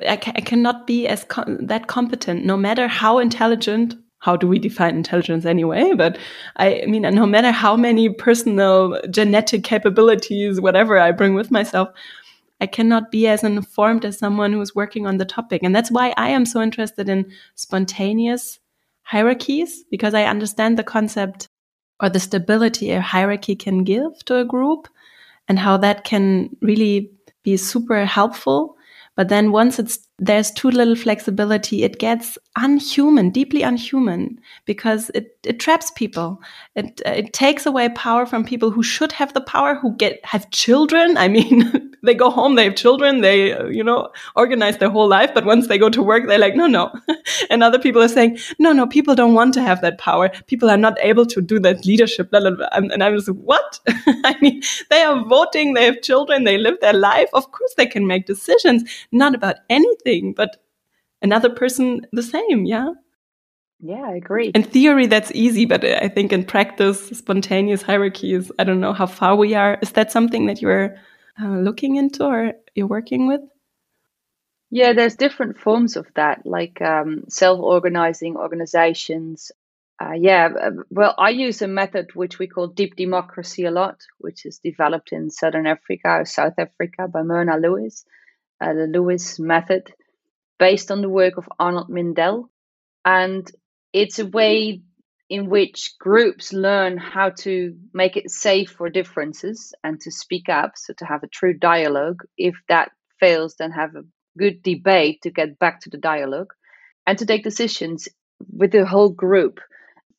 [0.08, 4.58] I, ca I cannot be as that competent no matter how intelligent how do we
[4.58, 6.18] define intelligence anyway but
[6.56, 11.88] I, I mean no matter how many personal genetic capabilities whatever i bring with myself
[12.62, 15.64] I cannot be as informed as someone who's working on the topic.
[15.64, 18.60] And that's why I am so interested in spontaneous
[19.02, 21.48] hierarchies, because I understand the concept
[21.98, 24.86] or the stability a hierarchy can give to a group
[25.48, 27.10] and how that can really
[27.42, 28.76] be super helpful.
[29.16, 35.38] But then once it's there's too little flexibility, it gets unhuman, deeply unhuman, because it,
[35.42, 36.40] it traps people.
[36.76, 40.50] It it takes away power from people who should have the power, who get have
[40.50, 41.16] children.
[41.16, 45.32] I mean, they go home, they have children, they you know organize their whole life,
[45.34, 46.92] but once they go to work, they're like, no, no.
[47.50, 50.30] and other people are saying, no, no, people don't want to have that power.
[50.46, 52.30] People are not able to do that leadership.
[52.30, 52.68] Blah, blah, blah.
[52.72, 53.80] And, and I was like, what?
[54.24, 57.28] I mean, they are voting, they have children, they live their life.
[57.32, 60.01] Of course, they can make decisions, not about anything,
[60.36, 60.56] but
[61.20, 62.64] another person the same.
[62.64, 62.92] Yeah.
[63.84, 64.52] Yeah, I agree.
[64.54, 69.06] In theory, that's easy, but I think in practice, spontaneous hierarchies, I don't know how
[69.06, 69.76] far we are.
[69.82, 70.96] Is that something that you're
[71.42, 73.40] uh, looking into or you're working with?
[74.70, 79.50] Yeah, there's different forms of that, like um, self organizing organizations.
[80.00, 84.00] Uh, yeah, uh, well, I use a method which we call deep democracy a lot,
[84.18, 88.06] which is developed in Southern Africa or South Africa by Myrna Lewis,
[88.62, 89.92] uh, the Lewis method
[90.58, 92.44] based on the work of Arnold Mindell.
[93.04, 93.50] And
[93.92, 94.82] it's a way
[95.28, 100.72] in which groups learn how to make it safe for differences and to speak up,
[100.76, 102.22] so to have a true dialogue.
[102.36, 104.04] If that fails, then have a
[104.38, 106.52] good debate to get back to the dialogue
[107.06, 108.08] and to take decisions
[108.50, 109.58] with the whole group.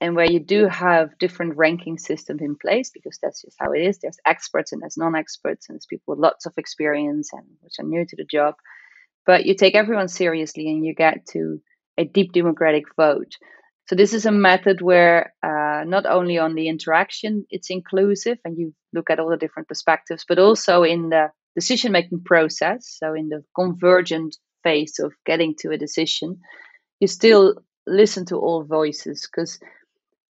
[0.04, 3.80] And where you do have different ranking systems in place, because that's just how it
[3.80, 4.00] is.
[4.00, 7.86] There's experts and there's non-experts, and there's people with lots of experience and which are
[7.86, 8.56] new to the job
[9.26, 11.62] but you take everyone seriously and you get to
[11.98, 13.38] a deep democratic vote.
[13.88, 18.58] So this is a method where uh, not only on the interaction it's inclusive and
[18.58, 22.98] you look at all the different perspectives, but also in the decision making process.
[23.00, 26.40] So in the convergent phase of getting to a decision,
[27.00, 29.60] you still listen to all voices because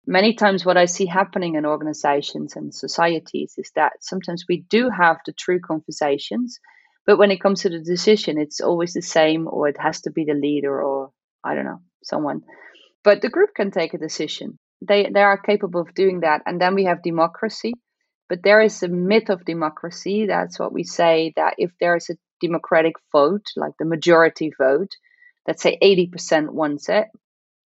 [0.05, 4.89] many times what I see happening in organizations and societies is that sometimes we do
[4.89, 6.59] have the true conversations
[7.09, 10.11] but when it comes to the decision, it's always the same, or it has to
[10.11, 11.11] be the leader, or
[11.43, 12.43] I don't know, someone.
[13.03, 14.59] But the group can take a decision.
[14.87, 16.43] They they are capable of doing that.
[16.45, 17.73] And then we have democracy.
[18.27, 20.27] But there is a myth of democracy.
[20.27, 24.91] That's what we say that if there is a democratic vote, like the majority vote,
[25.47, 27.07] let's say 80% wants it,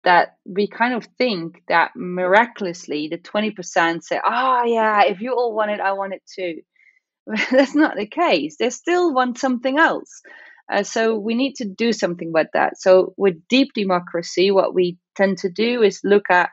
[0.04, 5.54] that we kind of think that miraculously the 20% say, oh, yeah, if you all
[5.54, 6.60] want it, I want it too.
[7.50, 8.56] that's not the case.
[8.58, 10.22] They still want something else.
[10.70, 12.78] Uh, so we need to do something about that.
[12.78, 16.50] So with deep democracy, what we tend to do is look at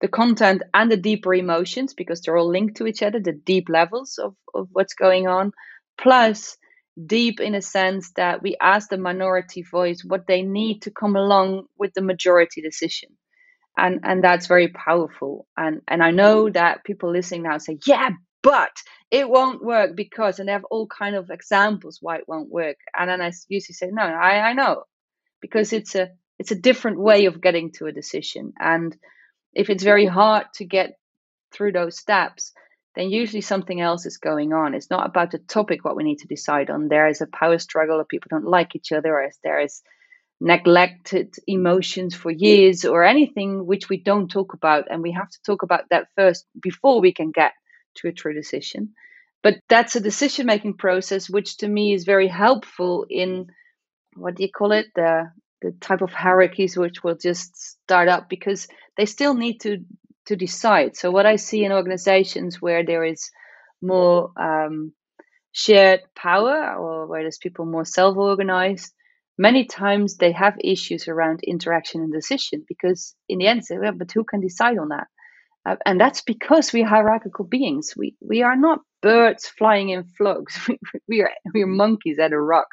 [0.00, 3.68] the content and the deeper emotions because they're all linked to each other, the deep
[3.68, 5.52] levels of, of what's going on,
[6.00, 6.56] plus
[7.06, 11.16] deep in a sense that we ask the minority voice what they need to come
[11.16, 13.10] along with the majority decision.
[13.76, 15.46] And and that's very powerful.
[15.56, 18.10] And and I know that people listening now say, yeah,
[18.42, 18.72] but
[19.10, 22.76] it won't work because and they have all kind of examples why it won't work
[22.98, 24.84] and then i usually say no i, I know
[25.40, 28.96] because it's a it's a different way of getting to a decision and
[29.54, 30.92] if it's very hard to get
[31.52, 32.52] through those steps
[32.96, 36.18] then usually something else is going on it's not about the topic what we need
[36.18, 39.30] to decide on there is a power struggle or people don't like each other or
[39.42, 39.82] there is
[40.40, 45.42] neglected emotions for years or anything which we don't talk about and we have to
[45.44, 47.52] talk about that first before we can get
[47.96, 48.94] to a true decision.
[49.42, 53.48] But that's a decision making process, which to me is very helpful in
[54.14, 54.86] what do you call it?
[54.94, 55.30] The
[55.62, 58.66] the type of hierarchies which will just start up because
[58.96, 59.84] they still need to
[60.26, 60.96] to decide.
[60.96, 63.30] So what I see in organizations where there is
[63.82, 64.92] more um,
[65.52, 68.92] shared power or where there's people more self-organized,
[69.38, 73.92] many times they have issues around interaction and decision because in the end, say, well,
[73.92, 75.06] but who can decide on that?
[75.66, 77.92] Uh, and that's because we're hierarchical beings.
[77.96, 80.58] We we are not birds flying in flocks.
[80.68, 82.68] We, we are we are monkeys at a rock,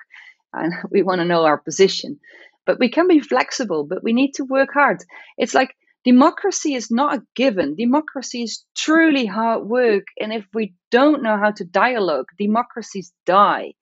[0.54, 2.20] and we want to know our position.
[2.66, 3.86] But we can be flexible.
[3.86, 5.04] But we need to work hard.
[5.38, 5.76] It's like
[6.08, 7.76] democracy is not a given.
[7.76, 10.06] Democracy is truly hard work.
[10.18, 13.74] And if we don't know how to dialogue, democracies die.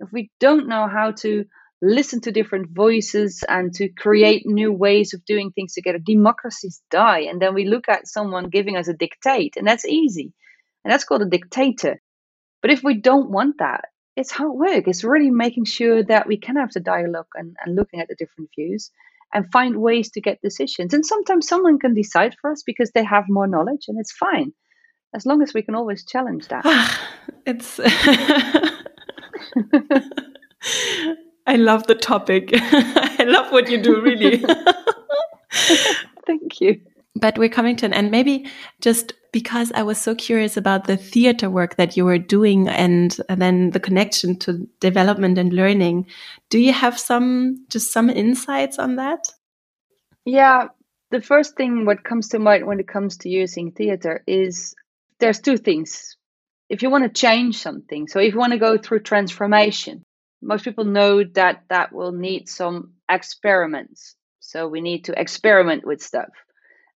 [0.00, 1.44] If we don't know how to
[1.82, 5.98] listen to different voices and to create new ways of doing things together.
[5.98, 7.24] Democracies die.
[7.28, 10.32] And then we look at someone giving us a dictate, and that's easy.
[10.82, 12.00] And that's called a dictator.
[12.62, 13.84] But if we don't want that,
[14.16, 14.88] it's hard work.
[14.88, 18.14] It's really making sure that we can have the dialogue and, and looking at the
[18.14, 18.90] different views
[19.34, 20.94] and find ways to get decisions.
[20.94, 24.52] And sometimes someone can decide for us because they have more knowledge, and it's fine.
[25.14, 26.64] As long as we can always challenge that.
[27.46, 27.80] it's
[31.46, 32.50] I love the topic.
[32.54, 34.38] I love what you do, really.
[36.26, 36.80] Thank you.
[37.14, 38.10] But we're coming to an end.
[38.10, 38.46] Maybe
[38.80, 43.16] just because I was so curious about the theater work that you were doing and,
[43.28, 46.06] and then the connection to development and learning.
[46.50, 49.32] Do you have some, just some insights on that?
[50.24, 50.68] Yeah,
[51.10, 54.76] the first thing what comes to mind when it comes to using theater is
[55.18, 56.16] there's two things.
[56.68, 60.04] If you want to change something, so if you want to go through transformation,
[60.42, 64.14] most people know that that will need some experiments.
[64.38, 66.28] So we need to experiment with stuff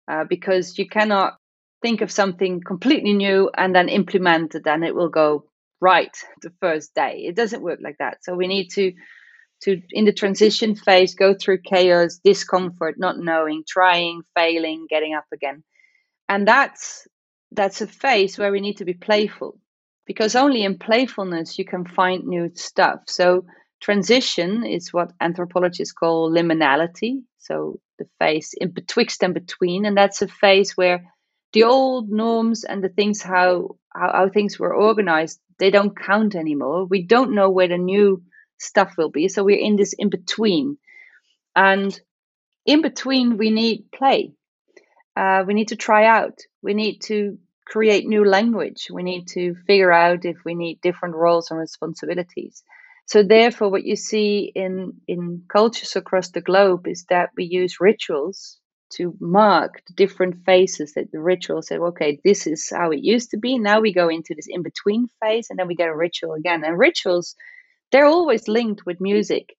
[0.08, 1.36] uh, because you cannot
[1.82, 5.44] think of something completely new and then implement it and it will go
[5.80, 7.24] right the first day.
[7.26, 8.18] It doesn't work like that.
[8.22, 8.92] So we need to
[9.62, 15.24] to in the transition phase go through chaos, discomfort, not knowing, trying, failing, getting up
[15.32, 15.62] again.
[16.28, 17.06] And that's
[17.52, 19.58] that's a phase where we need to be playful
[20.06, 23.00] because only in playfulness you can find new stuff.
[23.06, 23.46] So
[23.80, 27.22] transition is what anthropologists call liminality.
[27.38, 31.12] So the phase in betwixt and between, and that's a phase where
[31.52, 36.34] the old norms and the things how, how how things were organized they don't count
[36.34, 36.84] anymore.
[36.84, 38.22] We don't know where the new
[38.58, 39.28] stuff will be.
[39.28, 40.78] So we're in this in between,
[41.54, 41.98] and
[42.64, 44.32] in between we need play.
[45.16, 46.38] Uh, we need to try out.
[46.62, 48.88] We need to create new language.
[48.92, 52.62] We need to figure out if we need different roles and responsibilities.
[53.06, 57.80] So therefore, what you see in in cultures across the globe is that we use
[57.80, 58.58] rituals
[58.94, 63.30] to mark the different phases that the ritual said, okay, this is how it used
[63.30, 63.58] to be.
[63.58, 66.64] Now we go into this in between phase, and then we get a ritual again.
[66.64, 67.34] And rituals,
[67.90, 69.56] they're always linked with music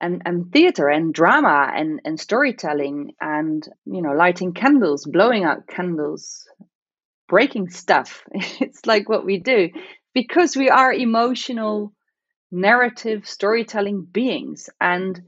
[0.00, 5.66] and, and theater and drama and, and storytelling and you know lighting candles blowing out
[5.68, 6.44] candles
[7.28, 8.22] breaking stuff.
[8.32, 9.70] it's like what we do
[10.14, 11.92] because we are emotional,
[12.50, 14.70] narrative, storytelling beings.
[14.80, 15.20] And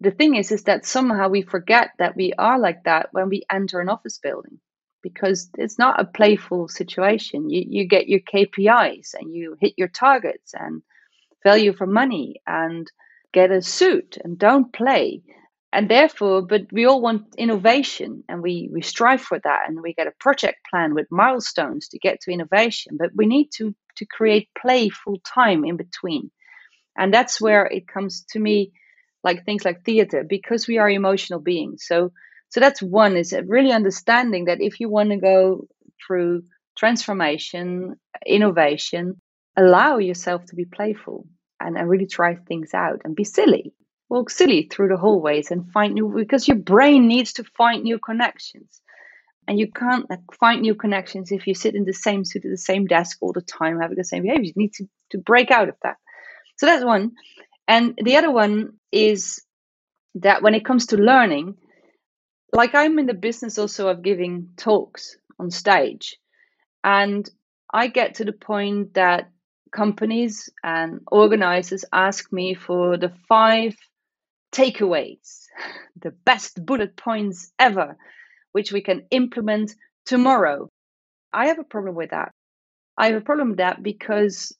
[0.00, 3.44] the thing is, is that somehow we forget that we are like that when we
[3.50, 4.58] enter an office building
[5.02, 7.50] because it's not a playful situation.
[7.50, 10.82] You, you get your KPIs and you hit your targets and
[11.42, 12.90] value for money and
[13.32, 15.22] get a suit and don't play
[15.74, 19.92] and therefore but we all want innovation and we we strive for that and we
[19.92, 24.06] get a project plan with milestones to get to innovation but we need to to
[24.06, 26.30] create playful time in between
[26.96, 28.72] and that's where it comes to me
[29.22, 31.84] like things like theater because we are emotional beings.
[31.86, 32.12] So
[32.50, 35.66] so that's one is really understanding that if you want to go
[36.06, 36.44] through
[36.76, 39.20] transformation innovation
[39.56, 41.26] allow yourself to be playful
[41.60, 43.72] and, and really try things out and be silly.
[44.08, 47.98] Walk silly through the hallways and find new because your brain needs to find new
[47.98, 48.80] connections.
[49.46, 52.50] And you can't like, find new connections if you sit in the same suit at
[52.50, 55.50] the same desk all the time having the same behavior you need to, to break
[55.50, 55.96] out of that
[56.56, 57.12] so that's one
[57.68, 59.42] and the other one is
[60.16, 61.54] that when it comes to learning
[62.52, 66.16] like i'm in the business also of giving talks on stage
[66.82, 67.28] and
[67.72, 69.30] i get to the point that
[69.74, 73.74] companies and organizers ask me for the five
[74.54, 75.46] takeaways,
[76.00, 77.96] the best bullet points ever,
[78.52, 79.74] which we can implement
[80.06, 80.68] tomorrow.
[81.32, 82.32] I have a problem with that.
[82.96, 84.56] I have a problem with that because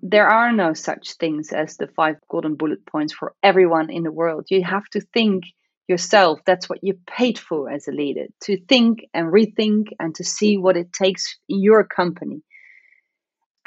[0.00, 4.12] there are no such things as the five golden bullet points for everyone in the
[4.12, 4.46] world.
[4.48, 5.44] You have to think
[5.88, 6.40] yourself.
[6.46, 10.56] That's what you're paid for as a leader to think and rethink and to see
[10.56, 12.42] what it takes in your company.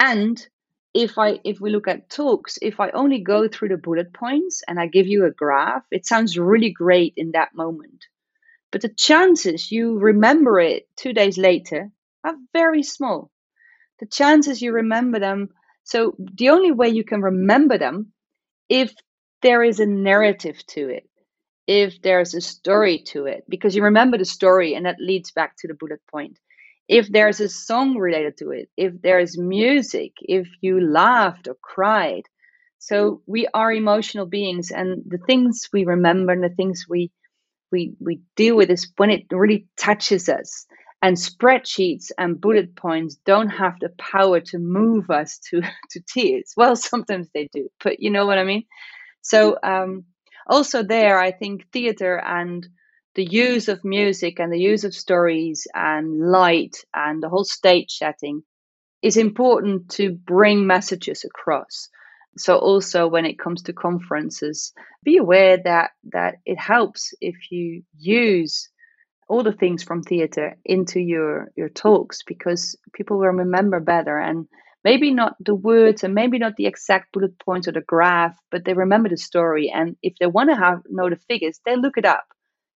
[0.00, 0.44] And
[0.94, 4.62] if i if we look at talks if i only go through the bullet points
[4.68, 8.04] and i give you a graph it sounds really great in that moment
[8.70, 11.90] but the chances you remember it two days later
[12.24, 13.30] are very small
[14.00, 15.48] the chances you remember them
[15.84, 18.12] so the only way you can remember them
[18.68, 18.92] if
[19.42, 21.08] there is a narrative to it
[21.66, 25.56] if there's a story to it because you remember the story and that leads back
[25.58, 26.38] to the bullet point
[26.88, 32.24] if there's a song related to it, if there's music, if you laughed or cried.
[32.78, 37.12] So we are emotional beings, and the things we remember and the things we
[37.72, 40.66] we we deal with is when it really touches us.
[41.02, 46.54] And spreadsheets and bullet points don't have the power to move us to to tears.
[46.56, 48.64] Well, sometimes they do, but you know what I mean.
[49.22, 50.04] So um,
[50.46, 52.66] also there, I think theater and
[53.14, 57.92] the use of music and the use of stories and light and the whole stage
[57.92, 58.42] setting
[59.02, 61.88] is important to bring messages across.
[62.38, 64.72] So also when it comes to conferences,
[65.04, 68.70] be aware that that it helps if you use
[69.28, 74.46] all the things from theater into your your talks because people will remember better and
[74.84, 78.64] maybe not the words and maybe not the exact bullet points or the graph, but
[78.64, 79.70] they remember the story.
[79.72, 82.24] And if they want to have know the figures, they look it up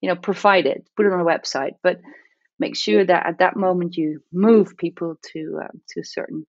[0.03, 2.01] you know, provide it, put it on a website, but
[2.59, 6.45] make sure that at that moment you move people to uh, to a certain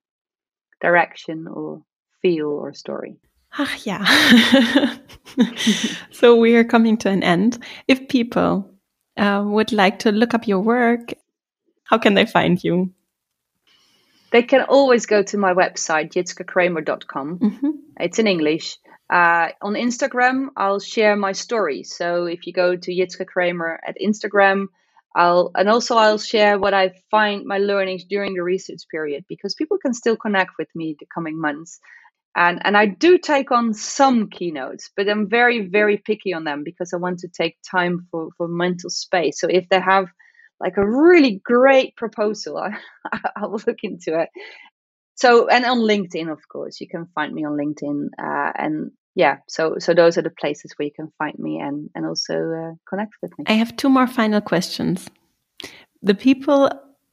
[0.80, 1.80] direction or
[2.20, 3.16] feel or story.
[3.56, 4.96] Ach yeah.
[6.10, 7.62] so we are coming to an end.
[7.86, 8.68] If people
[9.16, 11.14] uh, would like to look up your work,
[11.84, 12.92] how can they find you?
[14.30, 17.38] They can always go to my website, jitskekramer.com.
[17.38, 17.70] Mm-hmm.
[18.00, 18.78] It's in English.
[19.08, 21.84] Uh, on Instagram, I'll share my story.
[21.84, 24.68] So if you go to Jitske Kramer at Instagram,
[25.14, 29.54] I'll and also I'll share what I find my learnings during the research period because
[29.54, 31.78] people can still connect with me the coming months.
[32.36, 36.64] And and I do take on some keynotes, but I'm very, very picky on them
[36.64, 39.40] because I want to take time for, for mental space.
[39.40, 40.06] So if they have
[40.60, 42.72] like a really great proposal, I,
[43.36, 44.30] I will look into it.
[45.14, 49.36] So and on LinkedIn, of course, you can find me on LinkedIn, uh, and yeah,
[49.48, 52.74] so so those are the places where you can find me and and also uh,
[52.88, 53.44] connect with me.
[53.46, 55.08] I have two more final questions.
[56.02, 56.68] The people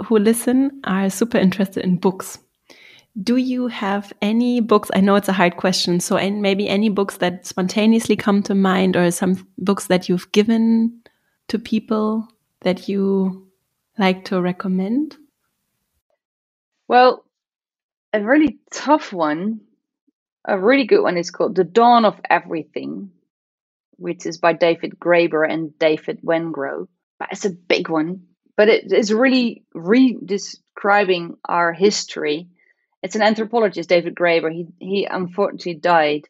[0.08, 2.40] who listen are super interested in books.
[3.22, 4.90] Do you have any books?
[4.94, 8.56] I know it's a hard question, so and maybe any books that spontaneously come to
[8.56, 11.02] mind, or some books that you've given
[11.50, 12.28] to people
[12.62, 13.48] that you
[13.98, 15.18] like to recommend?
[16.88, 17.26] Well,
[18.14, 19.62] a really tough one
[20.46, 23.12] a really good one is called The Dawn of Everything,
[23.98, 26.88] which is by David Graeber and David Wengrow.
[27.20, 28.24] But It's a big one,
[28.58, 32.50] but it is really re-describing our history.
[33.04, 34.52] It's an anthropologist, David Graeber.
[34.52, 36.28] He he unfortunately died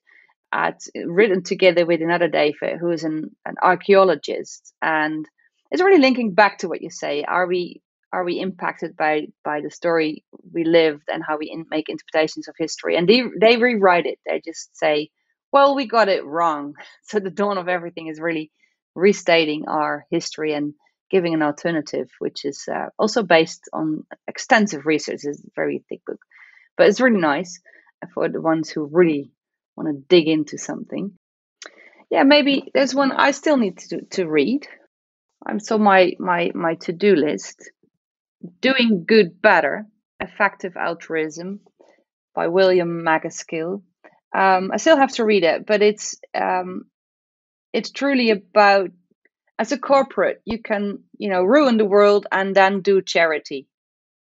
[0.54, 5.28] at written together with another David, who is an, an archaeologist, and
[5.70, 7.24] it's really linking back to what you say.
[7.24, 7.82] Are we
[8.14, 12.48] are we impacted by by the story we lived and how we in, make interpretations
[12.48, 12.96] of history?
[12.96, 14.20] And they they rewrite it.
[14.26, 15.10] They just say
[15.52, 16.76] well we got it wrong.
[17.04, 18.52] So the dawn of everything is really
[18.96, 20.74] restating our history and
[21.10, 25.22] giving an alternative which is uh, also based on extensive research.
[25.24, 26.20] It's a very thick book
[26.78, 27.60] but it's really nice
[28.14, 29.32] for the ones who really
[29.76, 31.14] want to dig into something.
[32.10, 34.68] Yeah maybe there's one i still need to, to read.
[35.46, 37.72] I'm so my my my to-do list.
[38.60, 39.86] Doing Good Better
[40.20, 41.60] Effective Altruism
[42.34, 43.84] by William MacAskill.
[44.34, 46.86] Um, I still have to read it, but it's um,
[47.74, 48.90] it's truly about
[49.60, 53.68] as a corporate you can you know ruin the world and then do charity,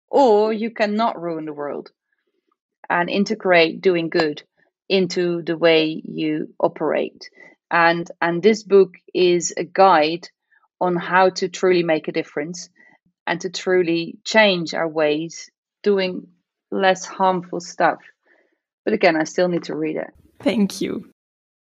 [0.09, 1.91] or you cannot ruin the world
[2.89, 4.43] and integrate doing good
[4.89, 7.31] into the way you operate.
[7.71, 10.29] And and this book is a guide
[10.81, 12.69] on how to truly make a difference
[13.27, 15.51] and to truly change our ways,
[15.83, 16.29] doing
[16.71, 17.99] less harmful stuff.
[18.85, 20.11] But again, I still need to read it.
[20.41, 21.11] Thank you.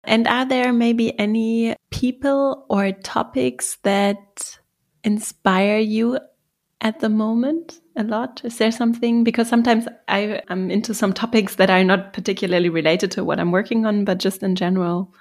[0.05, 4.59] And are there maybe any people or topics that
[5.03, 6.19] inspire you
[6.81, 8.41] at the moment a lot?
[8.45, 9.25] Is there something?
[9.25, 13.53] Because sometimes I am into some topics that are not particularly related to what I'm
[13.53, 15.13] working on, but just in general.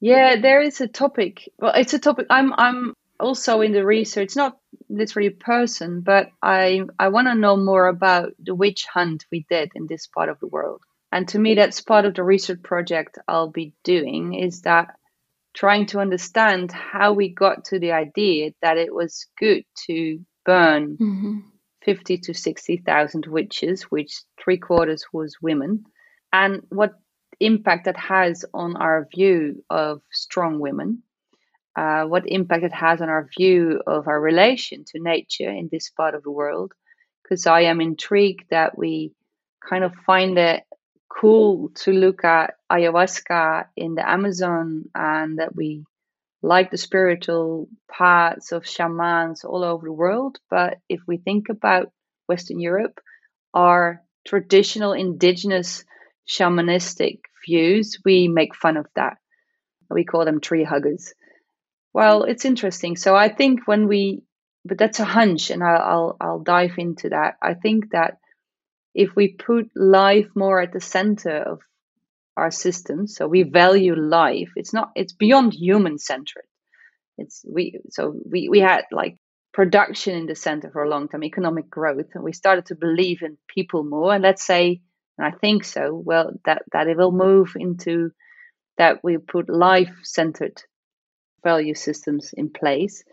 [0.00, 1.48] Yeah, there is a topic.
[1.58, 4.58] Well, it's a topic I'm I'm also in the research, not
[4.90, 9.72] literally person, but I I want to know more about the witch hunt we did
[9.74, 10.82] in this part of the world.
[11.10, 14.96] And to me, that's part of the research project I'll be doing is that
[15.56, 20.96] trying to understand how we got to the idea that it was good to burn
[20.96, 21.38] mm-hmm.
[21.84, 25.84] 50 to 60,000 witches, which three quarters was women,
[26.32, 26.92] and what
[27.40, 31.02] impact that has on our view of strong women
[31.76, 35.90] uh, what impact it has on our view of our relation to nature in this
[35.90, 36.72] part of the world.
[37.22, 39.12] Because I am intrigued that we
[39.68, 40.62] kind of find it
[41.20, 45.84] cool to look at ayahuasca in the Amazon and that we
[46.42, 50.38] like the spiritual parts of shamans all over the world.
[50.50, 51.90] But if we think about
[52.28, 53.00] Western Europe,
[53.54, 55.84] our traditional indigenous
[56.28, 59.16] shamanistic views, we make fun of that.
[59.88, 61.14] We call them tree huggers.
[61.94, 62.96] Well, it's interesting.
[62.96, 64.22] So I think when we,
[64.64, 67.36] but that's a hunch, and I'll, I'll I'll dive into that.
[67.40, 68.18] I think that
[68.96, 71.60] if we put life more at the center of
[72.34, 74.50] our system, so we value life.
[74.56, 74.90] It's not.
[74.96, 76.46] It's beyond human centered.
[77.18, 77.78] It's we.
[77.90, 79.18] So we we had like
[79.52, 83.20] production in the center for a long time, economic growth, and we started to believe
[83.22, 84.14] in people more.
[84.14, 84.80] And let's say,
[85.18, 85.94] and I think so.
[85.94, 88.12] Well, that that it will move into
[88.78, 90.62] that we put life centered
[91.44, 93.04] value systems in place,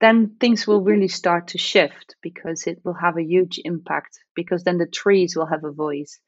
[0.00, 4.64] then things will really start to shift because it will have a huge impact because
[4.64, 6.20] then the trees will have a voice.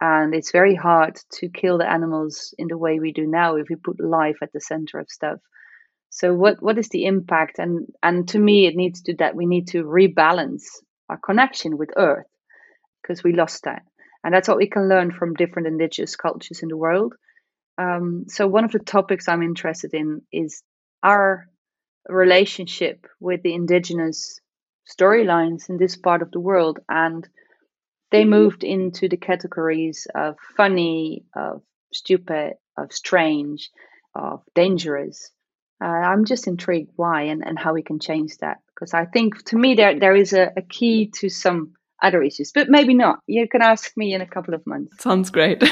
[0.00, 3.68] And it's very hard to kill the animals in the way we do now if
[3.68, 5.38] we put life at the center of stuff.
[6.10, 7.58] So what what is the impact?
[7.58, 10.64] And and to me it needs to that we need to rebalance
[11.08, 12.26] our connection with earth
[13.02, 13.82] because we lost that.
[14.24, 17.14] And that's what we can learn from different indigenous cultures in the world
[17.78, 20.62] um, so one of the topics I'm interested in is
[21.02, 21.46] our
[22.08, 24.40] relationship with the indigenous
[24.88, 27.28] storylines in this part of the world and
[28.12, 33.70] they moved into the categories of funny of stupid of strange
[34.14, 35.30] of dangerous.
[35.82, 39.44] Uh, i'm just intrigued why and, and how we can change that because i think
[39.44, 43.20] to me there there is a, a key to some other issues but maybe not.
[43.26, 45.02] You can ask me in a couple of months.
[45.02, 45.60] Sounds great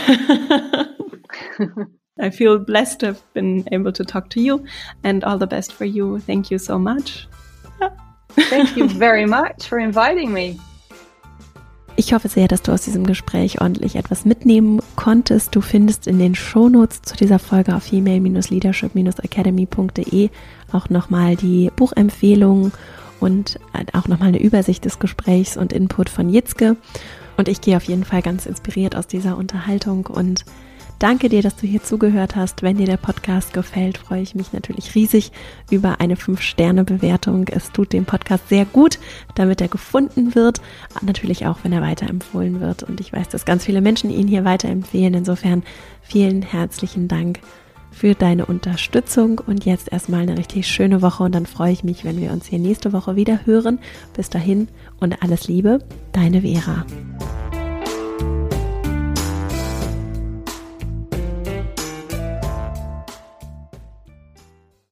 [2.17, 4.65] I feel blessed to have been able to talk to you
[5.03, 6.21] and all the best for you.
[6.21, 7.27] Thank you so much.
[8.51, 10.59] Thank you very much for inviting me.
[11.97, 15.55] Ich hoffe sehr, dass du aus diesem Gespräch ordentlich etwas mitnehmen konntest.
[15.55, 20.31] Du findest in den Shownotes zu dieser Folge auf female-leadership-academy.de
[20.73, 22.73] auch nochmal die Buchempfehlungen
[23.21, 23.61] und
[23.93, 26.77] auch nochmal eine Übersicht des Gesprächs und Input von Jitzke.
[27.37, 30.45] Und ich gehe auf jeden Fall ganz inspiriert aus dieser Unterhaltung und
[30.99, 32.63] Danke dir, dass du hier zugehört hast.
[32.63, 35.33] Wenn dir der Podcast gefällt, freue ich mich natürlich riesig
[35.71, 37.49] über eine 5-Sterne-Bewertung.
[37.49, 38.99] Es tut dem Podcast sehr gut,
[39.35, 40.61] damit er gefunden wird.
[41.03, 42.85] Natürlich auch, wenn er weiterempfohlen wird.
[42.85, 45.15] Und ich weiß, dass ganz viele Menschen ihn hier weiterempfehlen.
[45.15, 45.63] Insofern
[46.03, 47.41] vielen herzlichen Dank
[47.95, 52.05] für deine Unterstützung und jetzt erstmal eine richtig schöne Woche und dann freue ich mich,
[52.05, 53.79] wenn wir uns hier nächste Woche wieder hören.
[54.17, 54.69] Bis dahin
[54.99, 55.79] und alles Liebe,
[56.13, 56.85] deine Vera.